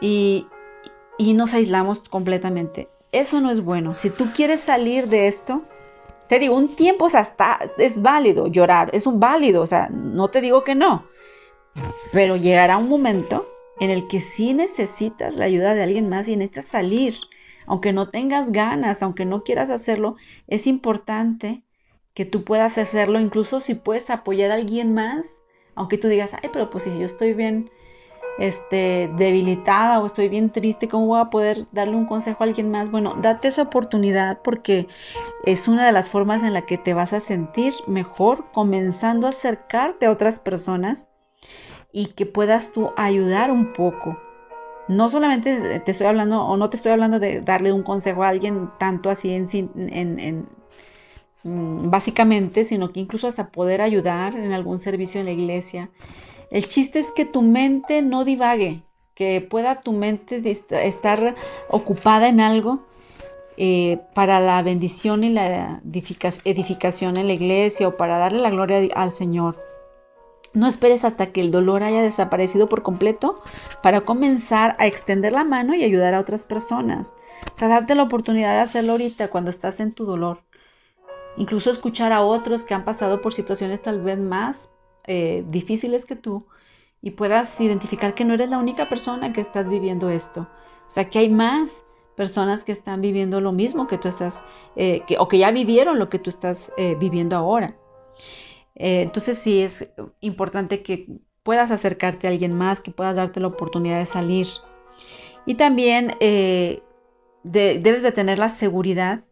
y, 0.00 0.46
nos 1.18 1.54
aislamos 1.54 2.00
completamente. 2.00 2.88
Eso 3.10 3.40
no 3.40 3.50
es 3.50 3.62
bueno. 3.62 3.94
Si 3.94 4.10
tú 4.10 4.26
quieres 4.34 4.60
salir 4.60 5.08
de 5.08 5.28
esto, 5.28 5.62
te 6.28 6.38
digo, 6.38 6.56
un 6.56 6.74
tiempo 6.76 7.08
hasta 7.12 7.58
es 7.78 8.02
válido 8.02 8.48
llorar, 8.48 8.90
es 8.92 9.06
un 9.06 9.20
válido, 9.20 9.62
o 9.62 9.66
sea, 9.66 9.88
no 9.88 10.28
te 10.28 10.40
digo 10.40 10.64
que 10.64 10.74
no, 10.74 11.06
pero 12.12 12.36
llegará 12.36 12.76
un 12.76 12.88
momento 12.88 13.46
en 13.80 13.90
el 13.90 14.08
que 14.08 14.20
sí 14.20 14.52
necesitas 14.52 15.34
la 15.34 15.44
ayuda 15.44 15.74
de 15.74 15.82
alguien 15.82 16.08
más 16.08 16.28
y 16.28 16.36
necesitas 16.36 16.66
salir 16.66 17.14
aunque 17.66 17.92
no 17.92 18.08
tengas 18.08 18.52
ganas, 18.52 19.02
aunque 19.02 19.24
no 19.24 19.42
quieras 19.44 19.70
hacerlo, 19.70 20.16
es 20.46 20.66
importante 20.66 21.62
que 22.14 22.24
tú 22.24 22.44
puedas 22.44 22.78
hacerlo, 22.78 23.20
incluso 23.20 23.60
si 23.60 23.74
puedes 23.74 24.10
apoyar 24.10 24.50
a 24.50 24.54
alguien 24.54 24.94
más, 24.94 25.26
aunque 25.74 25.98
tú 25.98 26.08
digas, 26.08 26.32
ay, 26.34 26.50
pero 26.52 26.68
pues 26.70 26.84
si 26.84 26.98
yo 26.98 27.06
estoy 27.06 27.32
bien 27.32 27.70
este, 28.38 29.10
debilitada 29.16 30.00
o 30.00 30.06
estoy 30.06 30.28
bien 30.28 30.50
triste, 30.50 30.88
¿cómo 30.88 31.06
voy 31.06 31.20
a 31.20 31.30
poder 31.30 31.66
darle 31.72 31.96
un 31.96 32.06
consejo 32.06 32.42
a 32.42 32.46
alguien 32.46 32.70
más? 32.70 32.90
Bueno, 32.90 33.16
date 33.20 33.48
esa 33.48 33.62
oportunidad 33.62 34.40
porque 34.42 34.88
es 35.44 35.68
una 35.68 35.86
de 35.86 35.92
las 35.92 36.08
formas 36.08 36.42
en 36.42 36.52
la 36.52 36.62
que 36.62 36.78
te 36.78 36.94
vas 36.94 37.12
a 37.12 37.20
sentir 37.20 37.72
mejor 37.86 38.50
comenzando 38.52 39.26
a 39.26 39.30
acercarte 39.30 40.06
a 40.06 40.10
otras 40.10 40.38
personas 40.38 41.08
y 41.92 42.08
que 42.08 42.26
puedas 42.26 42.72
tú 42.72 42.92
ayudar 42.96 43.50
un 43.50 43.72
poco 43.72 44.18
no 44.88 45.08
solamente 45.10 45.80
te 45.80 45.90
estoy 45.90 46.06
hablando 46.06 46.42
o 46.42 46.56
no 46.56 46.70
te 46.70 46.76
estoy 46.76 46.92
hablando 46.92 47.18
de 47.18 47.40
darle 47.40 47.72
un 47.72 47.82
consejo 47.82 48.22
a 48.22 48.28
alguien 48.28 48.70
tanto 48.78 49.10
así 49.10 49.32
en, 49.32 49.48
en, 49.76 50.46
mm, 51.44 51.90
básicamente, 51.90 52.64
sino 52.64 52.92
que 52.92 53.00
incluso 53.00 53.26
hasta 53.28 53.48
poder 53.48 53.80
ayudar 53.80 54.34
en 54.36 54.52
algún 54.52 54.78
servicio 54.78 55.20
en 55.20 55.26
la 55.26 55.32
iglesia. 55.32 55.90
El 56.50 56.68
chiste 56.68 56.98
es 56.98 57.10
que 57.12 57.24
tu 57.24 57.42
mente 57.42 58.02
no 58.02 58.24
divague, 58.24 58.82
que 59.14 59.40
pueda 59.40 59.80
tu 59.80 59.92
mente 59.92 60.42
estar 60.70 61.34
ocupada 61.68 62.28
en 62.28 62.40
algo 62.40 62.80
eh, 63.56 64.00
para 64.14 64.40
la 64.40 64.62
bendición 64.62 65.24
y 65.24 65.30
la 65.30 65.80
edificación 65.84 67.16
en 67.16 67.26
la 67.26 67.32
iglesia 67.34 67.88
o 67.88 67.96
para 67.96 68.18
darle 68.18 68.40
la 68.40 68.50
gloria 68.50 68.88
al 68.94 69.10
Señor. 69.10 69.71
No 70.54 70.66
esperes 70.66 71.04
hasta 71.04 71.32
que 71.32 71.40
el 71.40 71.50
dolor 71.50 71.82
haya 71.82 72.02
desaparecido 72.02 72.68
por 72.68 72.82
completo 72.82 73.42
para 73.82 74.02
comenzar 74.02 74.76
a 74.78 74.86
extender 74.86 75.32
la 75.32 75.44
mano 75.44 75.74
y 75.74 75.82
ayudar 75.82 76.14
a 76.14 76.20
otras 76.20 76.44
personas. 76.44 77.14
O 77.52 77.56
sea, 77.56 77.68
darte 77.68 77.94
la 77.94 78.02
oportunidad 78.02 78.52
de 78.52 78.60
hacerlo 78.60 78.92
ahorita 78.92 79.28
cuando 79.28 79.50
estás 79.50 79.80
en 79.80 79.92
tu 79.92 80.04
dolor. 80.04 80.42
Incluso 81.36 81.70
escuchar 81.70 82.12
a 82.12 82.22
otros 82.22 82.62
que 82.64 82.74
han 82.74 82.84
pasado 82.84 83.22
por 83.22 83.32
situaciones 83.32 83.80
tal 83.80 84.02
vez 84.02 84.18
más 84.18 84.68
eh, 85.06 85.44
difíciles 85.48 86.04
que 86.04 86.16
tú 86.16 86.46
y 87.00 87.12
puedas 87.12 87.60
identificar 87.60 88.14
que 88.14 88.24
no 88.24 88.34
eres 88.34 88.50
la 88.50 88.58
única 88.58 88.88
persona 88.88 89.32
que 89.32 89.40
estás 89.40 89.68
viviendo 89.68 90.10
esto. 90.10 90.42
O 90.86 90.90
sea, 90.90 91.08
que 91.08 91.18
hay 91.18 91.30
más 91.30 91.84
personas 92.16 92.64
que 92.64 92.72
están 92.72 93.00
viviendo 93.00 93.40
lo 93.40 93.52
mismo 93.52 93.86
que 93.86 93.98
tú 93.98 94.08
estás, 94.08 94.44
eh, 94.76 95.02
o 95.18 95.26
que 95.28 95.38
ya 95.38 95.50
vivieron 95.50 95.98
lo 95.98 96.08
que 96.08 96.18
tú 96.18 96.30
estás 96.30 96.70
eh, 96.76 96.94
viviendo 97.00 97.34
ahora. 97.36 97.74
Eh, 98.74 99.02
entonces 99.02 99.38
sí 99.38 99.60
es 99.60 99.90
importante 100.20 100.82
que 100.82 101.06
puedas 101.42 101.70
acercarte 101.70 102.26
a 102.26 102.30
alguien 102.30 102.56
más, 102.56 102.80
que 102.80 102.90
puedas 102.90 103.16
darte 103.16 103.40
la 103.40 103.48
oportunidad 103.48 103.98
de 103.98 104.06
salir. 104.06 104.46
Y 105.44 105.56
también 105.56 106.12
eh, 106.20 106.82
debes 107.42 108.02
de 108.02 108.12
tener 108.12 108.38
la 108.38 108.48
seguridad, 108.48 109.24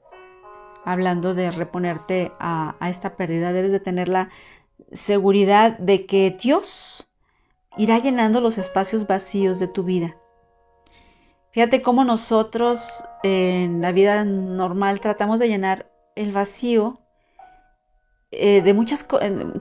hablando 0.85 1.35
de 1.35 1.51
reponerte 1.51 2.33
a, 2.39 2.77
a 2.81 2.91
esta 2.91 3.17
pérdida, 3.17 3.53
debes 3.53 3.73
de 3.73 3.81
tener 3.81 4.09
la 4.09 4.29
seguridad 4.93 5.79
de 5.79 6.07
que 6.07 6.37
Dios 6.41 7.07
irá 7.77 7.99
llenando 7.99 8.41
los 8.41 8.59
espacios 8.59 9.07
vacíos 9.07 9.59
de 9.61 9.69
tu 9.69 9.85
vida. 9.85 10.17
Fíjate 11.53 11.83
cómo 11.83 12.05
nosotros 12.05 13.05
en 13.23 13.81
la 13.81 13.93
vida 13.93 14.25
normal 14.25 15.01
tratamos 15.01 15.41
de 15.41 15.49
llenar 15.49 15.91
el 16.15 16.33
vacío 16.33 16.95
eh, 18.33 18.63
de 18.63 18.75
muchas 18.75 19.07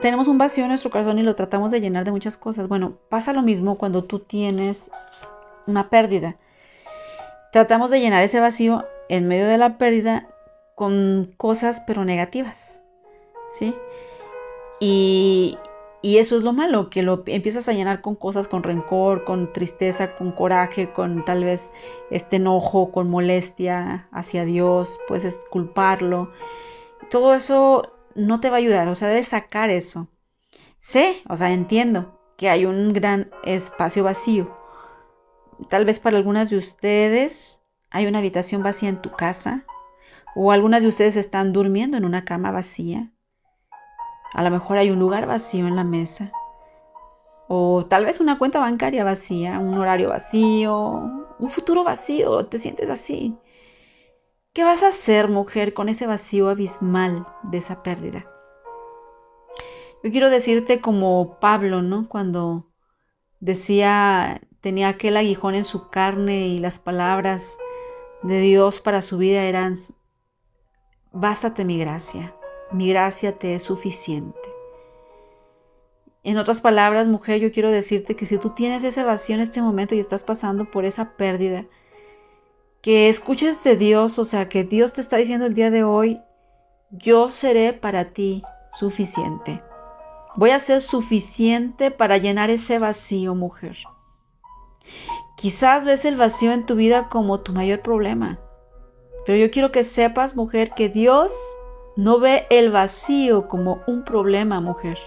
tenemos 0.00 0.28
un 0.28 0.38
vacío 0.38 0.64
en 0.64 0.68
nuestro 0.68 0.90
corazón 0.90 1.18
y 1.18 1.22
lo 1.22 1.34
tratamos 1.34 1.70
de 1.72 1.80
llenar 1.80 2.04
de 2.04 2.12
muchas 2.12 2.36
cosas. 2.36 2.68
Bueno, 2.68 2.98
pasa 3.08 3.32
lo 3.32 3.42
mismo 3.42 3.78
cuando 3.78 4.04
tú 4.04 4.20
tienes 4.20 4.90
una 5.66 5.90
pérdida. 5.90 6.36
Tratamos 7.52 7.90
de 7.90 8.00
llenar 8.00 8.22
ese 8.22 8.38
vacío 8.40 8.84
en 9.08 9.26
medio 9.26 9.48
de 9.48 9.58
la 9.58 9.76
pérdida 9.76 10.28
con 10.76 11.34
cosas 11.36 11.82
pero 11.86 12.04
negativas, 12.04 12.84
¿sí? 13.50 13.74
Y, 14.80 15.58
Y 16.02 16.16
eso 16.16 16.36
es 16.36 16.42
lo 16.42 16.52
malo, 16.54 16.88
que 16.88 17.02
lo 17.02 17.22
empiezas 17.26 17.68
a 17.68 17.72
llenar 17.72 18.00
con 18.00 18.14
cosas, 18.14 18.48
con 18.48 18.62
rencor, 18.62 19.24
con 19.24 19.52
tristeza, 19.52 20.14
con 20.14 20.32
coraje, 20.32 20.92
con 20.92 21.24
tal 21.26 21.44
vez 21.44 21.72
este 22.10 22.36
enojo, 22.36 22.90
con 22.90 23.10
molestia 23.10 24.08
hacia 24.10 24.46
Dios, 24.46 24.98
puedes 25.06 25.44
culparlo. 25.50 26.30
Todo 27.10 27.34
eso 27.34 27.92
no 28.14 28.40
te 28.40 28.50
va 28.50 28.56
a 28.56 28.58
ayudar, 28.58 28.88
o 28.88 28.94
sea, 28.94 29.08
debes 29.08 29.28
sacar 29.28 29.70
eso. 29.70 30.08
Sé, 30.78 31.22
o 31.28 31.36
sea, 31.36 31.52
entiendo 31.52 32.18
que 32.36 32.48
hay 32.48 32.64
un 32.64 32.92
gran 32.92 33.30
espacio 33.44 34.04
vacío. 34.04 34.56
Tal 35.68 35.84
vez 35.84 35.98
para 35.98 36.16
algunas 36.16 36.50
de 36.50 36.56
ustedes 36.56 37.62
hay 37.90 38.06
una 38.06 38.18
habitación 38.18 38.62
vacía 38.62 38.88
en 38.88 39.02
tu 39.02 39.10
casa 39.10 39.64
o 40.34 40.52
algunas 40.52 40.82
de 40.82 40.88
ustedes 40.88 41.16
están 41.16 41.52
durmiendo 41.52 41.96
en 41.96 42.04
una 42.04 42.24
cama 42.24 42.50
vacía. 42.50 43.10
A 44.32 44.42
lo 44.42 44.50
mejor 44.50 44.78
hay 44.78 44.90
un 44.90 44.98
lugar 44.98 45.26
vacío 45.26 45.66
en 45.66 45.76
la 45.76 45.84
mesa. 45.84 46.32
O 47.48 47.84
tal 47.86 48.04
vez 48.04 48.20
una 48.20 48.38
cuenta 48.38 48.60
bancaria 48.60 49.02
vacía, 49.02 49.58
un 49.58 49.76
horario 49.76 50.10
vacío, 50.10 50.76
un 51.38 51.50
futuro 51.50 51.82
vacío, 51.82 52.46
te 52.46 52.58
sientes 52.58 52.88
así. 52.88 53.36
¿Qué 54.52 54.64
vas 54.64 54.82
a 54.82 54.88
hacer, 54.88 55.28
mujer, 55.28 55.74
con 55.74 55.88
ese 55.88 56.08
vacío 56.08 56.48
abismal 56.48 57.24
de 57.44 57.58
esa 57.58 57.84
pérdida? 57.84 58.26
Yo 60.02 60.10
quiero 60.10 60.28
decirte 60.28 60.80
como 60.80 61.38
Pablo, 61.38 61.82
¿no? 61.82 62.08
Cuando 62.08 62.66
decía, 63.38 64.40
tenía 64.60 64.88
aquel 64.88 65.16
aguijón 65.16 65.54
en 65.54 65.64
su 65.64 65.88
carne 65.88 66.48
y 66.48 66.58
las 66.58 66.80
palabras 66.80 67.58
de 68.24 68.40
Dios 68.40 68.80
para 68.80 69.02
su 69.02 69.18
vida 69.18 69.44
eran, 69.44 69.76
bástate 71.12 71.64
mi 71.64 71.78
gracia, 71.78 72.34
mi 72.72 72.88
gracia 72.88 73.38
te 73.38 73.54
es 73.54 73.62
suficiente. 73.62 74.36
En 76.24 76.38
otras 76.38 76.60
palabras, 76.60 77.06
mujer, 77.06 77.40
yo 77.40 77.52
quiero 77.52 77.70
decirte 77.70 78.16
que 78.16 78.26
si 78.26 78.36
tú 78.36 78.50
tienes 78.50 78.82
ese 78.82 79.04
vacío 79.04 79.36
en 79.36 79.42
este 79.42 79.62
momento 79.62 79.94
y 79.94 80.00
estás 80.00 80.24
pasando 80.24 80.64
por 80.64 80.84
esa 80.84 81.16
pérdida, 81.16 81.66
que 82.82 83.08
escuches 83.08 83.62
de 83.62 83.76
Dios, 83.76 84.18
o 84.18 84.24
sea, 84.24 84.48
que 84.48 84.64
Dios 84.64 84.92
te 84.92 85.00
está 85.00 85.16
diciendo 85.16 85.46
el 85.46 85.54
día 85.54 85.70
de 85.70 85.84
hoy, 85.84 86.20
yo 86.90 87.28
seré 87.28 87.72
para 87.72 88.12
ti 88.12 88.42
suficiente. 88.70 89.62
Voy 90.36 90.50
a 90.50 90.60
ser 90.60 90.80
suficiente 90.80 91.90
para 91.90 92.16
llenar 92.16 92.50
ese 92.50 92.78
vacío, 92.78 93.34
mujer. 93.34 93.76
Quizás 95.36 95.84
ves 95.84 96.04
el 96.04 96.16
vacío 96.16 96.52
en 96.52 96.66
tu 96.66 96.74
vida 96.74 97.08
como 97.08 97.40
tu 97.40 97.52
mayor 97.52 97.80
problema. 97.80 98.38
Pero 99.26 99.38
yo 99.38 99.50
quiero 99.50 99.72
que 99.72 99.84
sepas, 99.84 100.36
mujer, 100.36 100.72
que 100.72 100.88
Dios 100.88 101.32
no 101.96 102.18
ve 102.20 102.46
el 102.50 102.70
vacío 102.70 103.48
como 103.48 103.82
un 103.86 104.04
problema, 104.04 104.60
mujer. 104.60 104.98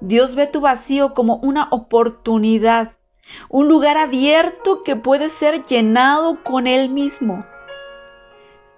Dios 0.00 0.34
ve 0.34 0.46
tu 0.46 0.60
vacío 0.60 1.14
como 1.14 1.36
una 1.36 1.68
oportunidad, 1.70 2.92
un 3.48 3.68
lugar 3.68 3.96
abierto 3.96 4.82
que 4.82 4.96
puede 4.96 5.28
ser 5.28 5.64
llenado 5.64 6.42
con 6.42 6.66
Él 6.66 6.88
mismo. 6.88 7.44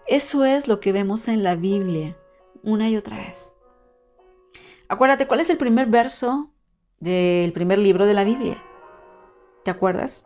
Eso 0.07 0.45
es 0.45 0.69
lo 0.69 0.81
que 0.81 0.93
vemos 0.93 1.29
en 1.29 1.43
la 1.43 1.55
Biblia 1.55 2.17
una 2.63 2.89
y 2.89 2.97
otra 2.97 3.17
vez. 3.17 3.53
Acuérdate, 4.89 5.27
¿cuál 5.27 5.41
es 5.41 5.51
el 5.51 5.57
primer 5.57 5.87
verso 5.87 6.51
del 7.01 7.53
primer 7.53 7.79
libro 7.79 8.07
de 8.07 8.15
la 8.15 8.25
Biblia? 8.25 8.63
¿Te 9.65 9.71
acuerdas? 9.71 10.25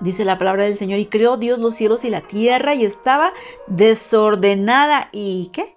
Dice 0.00 0.24
la 0.24 0.38
palabra 0.38 0.64
del 0.64 0.76
Señor, 0.76 0.98
y 0.98 1.06
creó 1.06 1.36
Dios 1.36 1.58
los 1.58 1.74
cielos 1.74 2.04
y 2.04 2.10
la 2.10 2.26
tierra 2.26 2.74
y 2.74 2.84
estaba 2.84 3.32
desordenada 3.66 5.08
y 5.12 5.50
¿qué? 5.52 5.76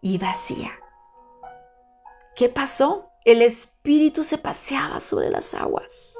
Y 0.00 0.18
vacía. 0.18 0.72
¿Qué 2.34 2.48
pasó? 2.48 3.10
El 3.24 3.42
Espíritu 3.42 4.22
se 4.22 4.38
paseaba 4.38 5.00
sobre 5.00 5.30
las 5.30 5.54
aguas 5.54 6.15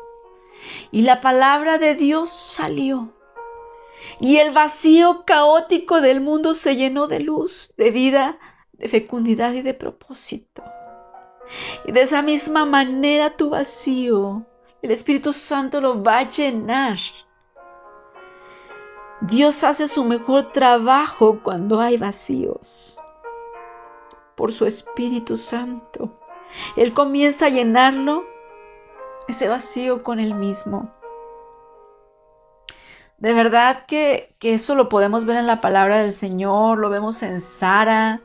y 0.91 1.03
la 1.03 1.21
palabra 1.21 1.79
de 1.79 1.95
Dios 1.95 2.31
salió. 2.31 3.13
Y 4.21 4.37
el 4.39 4.53
vacío 4.53 5.25
caótico 5.25 6.01
del 6.01 6.21
mundo 6.21 6.55
se 6.55 6.77
llenó 6.77 7.07
de 7.07 7.21
luz, 7.21 7.73
de 7.77 7.91
vida, 7.91 8.39
de 8.73 8.89
fecundidad 8.89 9.53
y 9.53 9.63
de 9.63 9.75
propósito. 9.75 10.63
Y 11.85 11.93
de 11.93 12.03
esa 12.03 12.23
misma 12.23 12.65
manera 12.65 13.37
tu 13.37 13.51
vacío 13.51 14.47
el 14.87 14.93
Espíritu 14.93 15.33
Santo 15.33 15.81
lo 15.81 16.01
va 16.01 16.19
a 16.19 16.29
llenar. 16.29 16.97
Dios 19.21 19.65
hace 19.65 19.89
su 19.89 20.05
mejor 20.05 20.53
trabajo 20.53 21.41
cuando 21.43 21.81
hay 21.81 21.97
vacíos. 21.97 23.01
Por 24.37 24.53
su 24.53 24.65
Espíritu 24.65 25.37
Santo. 25.37 26.21
Él 26.77 26.93
comienza 26.93 27.47
a 27.47 27.49
llenarlo, 27.49 28.25
ese 29.29 29.49
vacío 29.49 30.03
con 30.03 30.19
Él 30.19 30.35
mismo. 30.35 30.93
De 33.19 33.33
verdad 33.33 33.87
que, 33.87 34.35
que, 34.39 34.55
eso 34.55 34.75
lo 34.75 34.89
podemos 34.89 35.25
ver 35.25 35.37
en 35.37 35.47
la 35.47 35.61
palabra 35.61 36.01
del 36.01 36.13
Señor, 36.13 36.79
lo 36.79 36.91
vemos 36.91 37.23
en 37.23 37.41
Sara, 37.41 38.21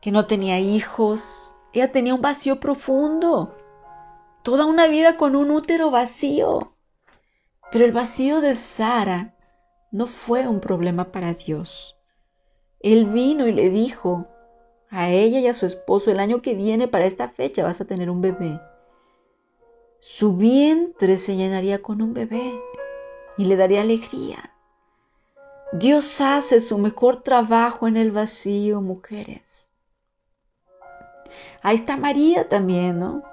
que 0.00 0.12
no 0.12 0.26
tenía 0.26 0.60
hijos. 0.60 1.54
Ella 1.72 1.90
tenía 1.90 2.14
un 2.14 2.22
vacío 2.22 2.60
profundo 2.60 3.56
toda 4.46 4.64
una 4.64 4.86
vida 4.86 5.16
con 5.16 5.34
un 5.34 5.50
útero 5.50 5.90
vacío. 5.90 6.72
Pero 7.72 7.84
el 7.84 7.90
vacío 7.90 8.40
de 8.40 8.54
Sara 8.54 9.34
no 9.90 10.06
fue 10.06 10.46
un 10.46 10.60
problema 10.60 11.10
para 11.10 11.34
Dios. 11.34 11.96
Él 12.78 13.06
vino 13.06 13.48
y 13.48 13.52
le 13.52 13.70
dijo 13.70 14.28
a 14.88 15.10
ella 15.10 15.40
y 15.40 15.48
a 15.48 15.52
su 15.52 15.66
esposo, 15.66 16.12
el 16.12 16.20
año 16.20 16.42
que 16.42 16.54
viene 16.54 16.86
para 16.86 17.06
esta 17.06 17.26
fecha 17.26 17.64
vas 17.64 17.80
a 17.80 17.86
tener 17.86 18.08
un 18.08 18.20
bebé. 18.20 18.60
Su 20.08 20.36
vientre 20.36 21.18
se 21.18 21.34
llenaría 21.34 21.82
con 21.82 22.00
un 22.00 22.14
bebé 22.14 22.58
y 23.36 23.44
le 23.44 23.56
daría 23.56 23.80
alegría. 23.80 24.54
Dios 25.72 26.20
hace 26.20 26.60
su 26.60 26.78
mejor 26.78 27.22
trabajo 27.22 27.88
en 27.88 27.96
el 27.96 28.12
vacío, 28.12 28.80
mujeres. 28.80 29.70
Ahí 31.60 31.74
está 31.74 31.96
María 31.96 32.48
también, 32.48 33.00
¿no? 33.00 33.24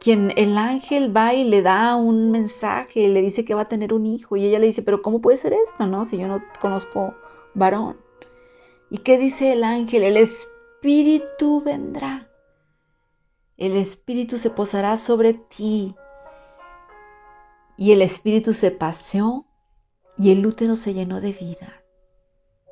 quien 0.00 0.32
el 0.36 0.56
ángel 0.56 1.14
va 1.14 1.34
y 1.34 1.44
le 1.44 1.60
da 1.60 1.94
un 1.96 2.30
mensaje, 2.30 3.06
le 3.08 3.20
dice 3.20 3.44
que 3.44 3.54
va 3.54 3.62
a 3.62 3.68
tener 3.68 3.92
un 3.92 4.06
hijo 4.06 4.36
y 4.36 4.46
ella 4.46 4.58
le 4.58 4.66
dice, 4.66 4.82
pero 4.82 5.02
¿cómo 5.02 5.20
puede 5.20 5.36
ser 5.36 5.52
esto, 5.52 5.86
no? 5.86 6.06
Si 6.06 6.16
yo 6.16 6.26
no 6.28 6.42
conozco 6.60 7.14
varón. 7.52 7.98
¿Y 8.88 8.98
qué 8.98 9.18
dice 9.18 9.52
el 9.52 9.62
ángel? 9.62 10.02
El 10.02 10.16
espíritu 10.16 11.62
vendrá. 11.62 12.29
El 13.60 13.76
espíritu 13.76 14.38
se 14.38 14.48
posará 14.48 14.96
sobre 14.96 15.34
ti. 15.34 15.94
Y 17.76 17.92
el 17.92 18.00
espíritu 18.00 18.54
se 18.54 18.70
paseó 18.70 19.44
y 20.16 20.32
el 20.32 20.46
útero 20.46 20.76
se 20.76 20.94
llenó 20.94 21.20
de 21.20 21.32
vida, 21.32 21.82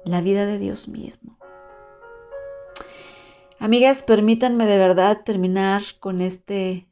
la 0.04 0.22
vida 0.22 0.46
de 0.46 0.58
Dios 0.58 0.88
mismo. 0.88 1.38
Amigas, 3.58 4.02
permítanme 4.02 4.64
de 4.64 4.78
verdad 4.78 5.22
terminar 5.24 5.82
con 6.00 6.22
este 6.22 6.88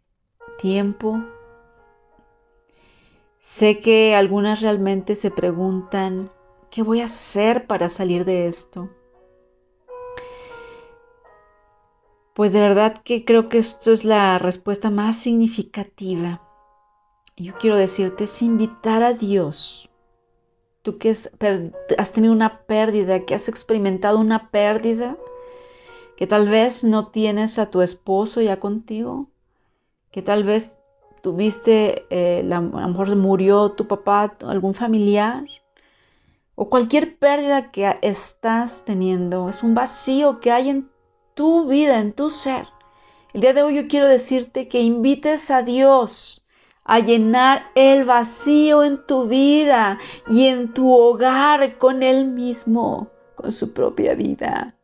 tiempo. 0.58 1.22
Sé 3.38 3.78
que 3.78 4.14
algunas 4.14 4.60
realmente 4.60 5.14
se 5.14 5.30
preguntan, 5.30 6.30
¿qué 6.70 6.82
voy 6.82 7.00
a 7.00 7.06
hacer 7.06 7.66
para 7.66 7.88
salir 7.88 8.26
de 8.26 8.46
esto? 8.46 8.90
Pues 12.36 12.52
de 12.52 12.60
verdad 12.60 12.98
que 13.02 13.24
creo 13.24 13.48
que 13.48 13.56
esto 13.56 13.94
es 13.94 14.04
la 14.04 14.36
respuesta 14.36 14.90
más 14.90 15.16
significativa. 15.16 16.42
Yo 17.38 17.54
quiero 17.54 17.78
decirte 17.78 18.24
es 18.24 18.42
invitar 18.42 19.02
a 19.02 19.14
Dios. 19.14 19.88
Tú 20.82 20.98
que 20.98 21.08
has 21.08 22.12
tenido 22.12 22.34
una 22.34 22.66
pérdida, 22.66 23.24
que 23.24 23.34
has 23.34 23.48
experimentado 23.48 24.18
una 24.18 24.50
pérdida, 24.50 25.16
que 26.18 26.26
tal 26.26 26.50
vez 26.50 26.84
no 26.84 27.08
tienes 27.08 27.58
a 27.58 27.70
tu 27.70 27.80
esposo 27.80 28.42
ya 28.42 28.60
contigo, 28.60 29.30
que 30.10 30.20
tal 30.20 30.44
vez 30.44 30.78
tuviste, 31.22 32.04
eh, 32.10 32.46
a 32.52 32.60
lo 32.60 32.88
mejor 32.88 33.16
murió 33.16 33.70
tu 33.72 33.86
papá, 33.86 34.36
algún 34.40 34.74
familiar, 34.74 35.46
o 36.54 36.68
cualquier 36.68 37.16
pérdida 37.16 37.70
que 37.70 37.98
estás 38.02 38.84
teniendo, 38.84 39.48
es 39.48 39.62
un 39.62 39.74
vacío 39.74 40.38
que 40.38 40.52
hay 40.52 40.68
en 40.68 40.95
tu 41.36 41.66
vida, 41.66 42.00
en 42.00 42.14
tu 42.14 42.30
ser. 42.30 42.66
El 43.34 43.42
día 43.42 43.52
de 43.52 43.62
hoy 43.62 43.76
yo 43.76 43.88
quiero 43.88 44.08
decirte 44.08 44.68
que 44.68 44.80
invites 44.80 45.50
a 45.50 45.62
Dios 45.62 46.44
a 46.82 47.00
llenar 47.00 47.70
el 47.74 48.06
vacío 48.06 48.82
en 48.82 49.06
tu 49.06 49.28
vida 49.28 49.98
y 50.28 50.46
en 50.46 50.72
tu 50.72 50.92
hogar 50.92 51.76
con 51.76 52.02
Él 52.02 52.26
mismo, 52.26 53.10
con 53.34 53.52
su 53.52 53.74
propia 53.74 54.14
vida. 54.14 54.78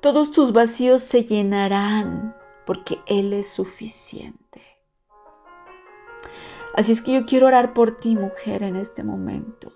Todos 0.00 0.32
tus 0.32 0.52
vacíos 0.52 1.02
se 1.02 1.24
llenarán 1.24 2.34
porque 2.66 2.98
Él 3.06 3.32
es 3.32 3.48
suficiente. 3.48 4.60
Así 6.74 6.90
es 6.90 7.00
que 7.00 7.12
yo 7.12 7.26
quiero 7.26 7.46
orar 7.46 7.74
por 7.74 7.96
ti, 7.96 8.16
mujer, 8.16 8.64
en 8.64 8.74
este 8.74 9.04
momento. 9.04 9.72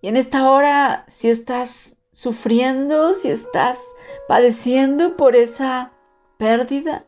Y 0.00 0.08
en 0.08 0.16
esta 0.16 0.50
hora, 0.50 1.04
si 1.06 1.28
estás 1.28 1.97
sufriendo, 2.18 3.14
si 3.14 3.28
estás 3.28 3.78
padeciendo 4.26 5.16
por 5.16 5.36
esa 5.36 5.92
pérdida. 6.36 7.06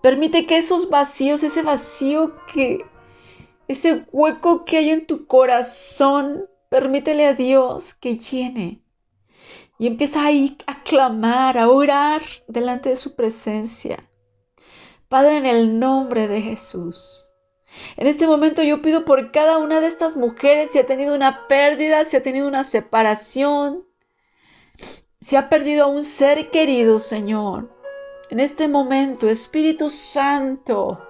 Permite 0.00 0.46
que 0.46 0.58
esos 0.58 0.90
vacíos, 0.90 1.42
ese 1.42 1.62
vacío 1.62 2.36
que, 2.52 2.86
ese 3.66 4.06
hueco 4.12 4.64
que 4.64 4.76
hay 4.76 4.90
en 4.90 5.06
tu 5.06 5.26
corazón, 5.26 6.48
permítele 6.68 7.26
a 7.26 7.34
Dios 7.34 7.94
que 7.94 8.16
llene. 8.16 8.80
Y 9.76 9.88
empieza 9.88 10.20
a 10.28 10.82
clamar, 10.84 11.58
a 11.58 11.68
orar 11.68 12.22
delante 12.46 12.90
de 12.90 12.96
su 12.96 13.16
presencia. 13.16 14.08
Padre, 15.08 15.38
en 15.38 15.46
el 15.46 15.80
nombre 15.80 16.28
de 16.28 16.42
Jesús. 16.42 17.28
En 17.96 18.06
este 18.06 18.26
momento 18.26 18.62
yo 18.62 18.82
pido 18.82 19.04
por 19.04 19.30
cada 19.30 19.58
una 19.58 19.80
de 19.80 19.86
estas 19.86 20.16
mujeres 20.16 20.70
si 20.70 20.78
ha 20.78 20.86
tenido 20.86 21.14
una 21.14 21.46
pérdida, 21.48 22.04
si 22.04 22.16
ha 22.16 22.22
tenido 22.22 22.48
una 22.48 22.64
separación, 22.64 23.84
si 25.20 25.36
ha 25.36 25.48
perdido 25.48 25.84
a 25.84 25.88
un 25.88 26.04
ser 26.04 26.50
querido, 26.50 26.98
Señor. 26.98 27.70
En 28.30 28.40
este 28.40 28.68
momento, 28.68 29.28
Espíritu 29.28 29.90
Santo, 29.90 31.06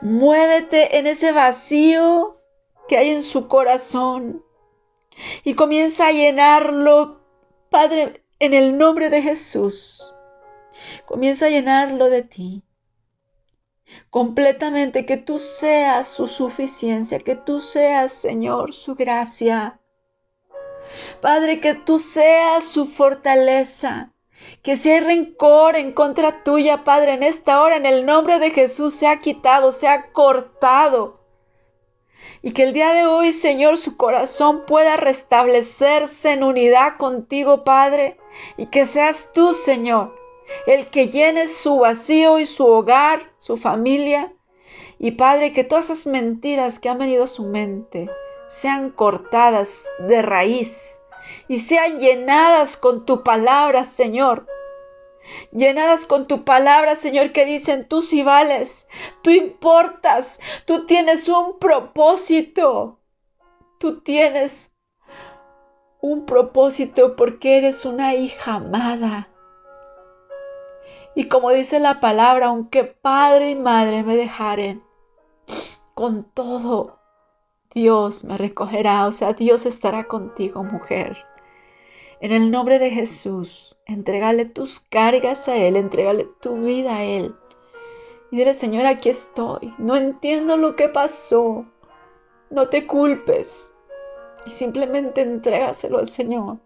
muévete 0.00 0.98
en 0.98 1.06
ese 1.06 1.32
vacío 1.32 2.38
que 2.88 2.96
hay 2.98 3.10
en 3.10 3.22
su 3.22 3.48
corazón 3.48 4.44
y 5.44 5.54
comienza 5.54 6.08
a 6.08 6.12
llenarlo, 6.12 7.20
Padre, 7.70 8.24
en 8.38 8.54
el 8.54 8.76
nombre 8.76 9.08
de 9.08 9.22
Jesús. 9.22 10.14
Comienza 11.06 11.46
a 11.46 11.50
llenarlo 11.50 12.10
de 12.10 12.22
ti 12.22 12.62
completamente, 14.12 15.06
que 15.06 15.16
tú 15.16 15.38
seas 15.38 16.06
su 16.06 16.26
suficiencia, 16.26 17.18
que 17.18 17.34
tú 17.34 17.60
seas, 17.60 18.12
Señor, 18.12 18.74
su 18.74 18.94
gracia. 18.94 19.80
Padre, 21.22 21.60
que 21.60 21.72
tú 21.72 21.98
seas 21.98 22.62
su 22.64 22.84
fortaleza. 22.84 24.12
Que 24.62 24.76
si 24.76 24.90
hay 24.90 25.00
rencor 25.00 25.76
en 25.76 25.92
contra 25.92 26.44
tuya, 26.44 26.84
Padre, 26.84 27.14
en 27.14 27.22
esta 27.22 27.62
hora, 27.62 27.76
en 27.76 27.86
el 27.86 28.04
nombre 28.04 28.38
de 28.38 28.50
Jesús, 28.50 28.92
sea 28.92 29.18
quitado, 29.18 29.72
sea 29.72 30.12
cortado. 30.12 31.22
Y 32.42 32.50
que 32.52 32.64
el 32.64 32.74
día 32.74 32.92
de 32.92 33.06
hoy, 33.06 33.32
Señor, 33.32 33.78
su 33.78 33.96
corazón 33.96 34.66
pueda 34.66 34.98
restablecerse 34.98 36.32
en 36.32 36.44
unidad 36.44 36.98
contigo, 36.98 37.64
Padre. 37.64 38.18
Y 38.58 38.66
que 38.66 38.84
seas 38.84 39.30
tú, 39.32 39.54
Señor, 39.54 40.14
el 40.66 40.86
que 40.86 41.08
llene 41.08 41.48
su 41.48 41.78
vacío 41.78 42.38
y 42.38 42.46
su 42.46 42.66
hogar, 42.66 43.32
su 43.36 43.56
familia. 43.56 44.32
Y 44.98 45.12
Padre, 45.12 45.52
que 45.52 45.64
todas 45.64 45.90
esas 45.90 46.06
mentiras 46.06 46.78
que 46.78 46.88
han 46.88 46.98
venido 46.98 47.24
a 47.24 47.28
su 47.28 47.44
mente 47.44 48.08
sean 48.46 48.90
cortadas 48.90 49.84
de 49.98 50.22
raíz 50.22 51.00
y 51.48 51.60
sean 51.60 51.98
llenadas 51.98 52.76
con 52.76 53.04
tu 53.04 53.22
palabra, 53.22 53.84
Señor. 53.84 54.46
Llenadas 55.52 56.06
con 56.06 56.26
tu 56.26 56.44
palabra, 56.44 56.96
Señor, 56.96 57.32
que 57.32 57.44
dicen, 57.44 57.86
tú 57.88 58.02
sí 58.02 58.22
vales, 58.22 58.88
tú 59.22 59.30
importas, 59.30 60.40
tú 60.66 60.86
tienes 60.86 61.28
un 61.28 61.58
propósito, 61.58 63.00
tú 63.78 64.00
tienes 64.00 64.74
un 66.00 66.26
propósito 66.26 67.14
porque 67.14 67.58
eres 67.58 67.84
una 67.84 68.14
hija 68.14 68.54
amada. 68.54 69.28
Y 71.14 71.28
como 71.28 71.50
dice 71.50 71.78
la 71.78 72.00
palabra, 72.00 72.46
aunque 72.46 72.84
padre 72.84 73.50
y 73.50 73.56
madre 73.56 74.02
me 74.02 74.16
dejaren, 74.16 74.82
con 75.94 76.24
todo 76.24 76.98
Dios 77.74 78.24
me 78.24 78.36
recogerá, 78.36 79.06
o 79.06 79.12
sea, 79.12 79.32
Dios 79.32 79.66
estará 79.66 80.04
contigo, 80.04 80.62
mujer. 80.62 81.16
En 82.20 82.32
el 82.32 82.50
nombre 82.50 82.78
de 82.78 82.90
Jesús, 82.90 83.76
entrégale 83.86 84.44
tus 84.44 84.80
cargas 84.80 85.48
a 85.48 85.56
Él, 85.56 85.76
entrégale 85.76 86.28
tu 86.40 86.56
vida 86.62 86.96
a 86.96 87.04
Él. 87.04 87.34
Y 88.30 88.36
dile, 88.36 88.54
Señor, 88.54 88.86
aquí 88.86 89.08
estoy. 89.08 89.74
No 89.76 89.96
entiendo 89.96 90.56
lo 90.56 90.76
que 90.76 90.88
pasó. 90.88 91.66
No 92.48 92.68
te 92.68 92.86
culpes. 92.86 93.74
Y 94.46 94.50
simplemente 94.50 95.22
entrégaselo 95.22 95.98
al 95.98 96.08
Señor. 96.08 96.58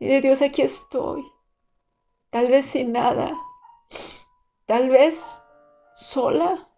Dile, 0.00 0.20
Dios, 0.20 0.40
aquí 0.40 0.62
estoy. 0.62 1.24
Tal 2.30 2.48
vez 2.48 2.64
sin 2.64 2.92
nada, 2.92 3.36
Tal 4.66 4.90
vez 4.90 5.42
sola, 5.94 6.68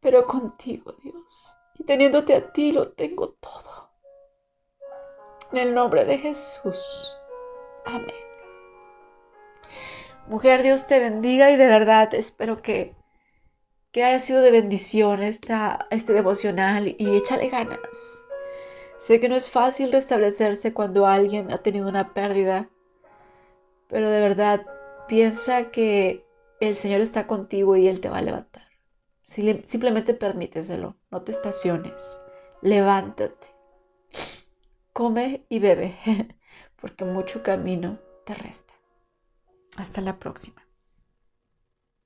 pero 0.00 0.26
contigo, 0.26 0.94
Dios. 1.02 1.58
Y 1.78 1.84
teniéndote 1.84 2.34
a 2.34 2.52
ti 2.52 2.72
lo 2.72 2.92
tengo 2.92 3.30
todo. 3.30 3.90
En 5.52 5.58
el 5.58 5.74
nombre 5.74 6.04
de 6.04 6.18
Jesús. 6.18 7.16
Amén. 7.84 8.14
Mujer, 10.26 10.62
Dios 10.62 10.86
te 10.86 10.98
bendiga 10.98 11.50
y 11.50 11.56
de 11.56 11.66
verdad 11.66 12.14
espero 12.14 12.62
que, 12.62 12.94
que 13.92 14.04
haya 14.04 14.18
sido 14.18 14.40
de 14.40 14.50
bendición 14.50 15.22
esta, 15.22 15.86
este 15.90 16.14
devocional 16.14 16.94
y 16.98 17.16
échale 17.16 17.48
ganas. 17.48 18.24
Sé 18.96 19.20
que 19.20 19.28
no 19.28 19.36
es 19.36 19.50
fácil 19.50 19.92
restablecerse 19.92 20.72
cuando 20.72 21.06
alguien 21.06 21.52
ha 21.52 21.58
tenido 21.58 21.88
una 21.88 22.14
pérdida, 22.14 22.70
pero 23.88 24.08
de 24.08 24.20
verdad 24.20 24.66
Piensa 25.08 25.70
que 25.70 26.24
el 26.60 26.76
Señor 26.76 27.00
está 27.00 27.26
contigo 27.26 27.76
y 27.76 27.88
Él 27.88 28.00
te 28.00 28.08
va 28.08 28.18
a 28.18 28.22
levantar. 28.22 28.64
Simplemente 29.26 30.14
permíteselo, 30.14 30.96
no 31.10 31.22
te 31.22 31.32
estaciones. 31.32 32.20
Levántate. 32.62 33.46
Come 34.92 35.44
y 35.48 35.58
bebe, 35.58 35.96
porque 36.80 37.04
mucho 37.04 37.42
camino 37.42 37.98
te 38.24 38.34
resta. 38.34 38.72
Hasta 39.76 40.00
la 40.00 40.18
próxima. 40.18 40.63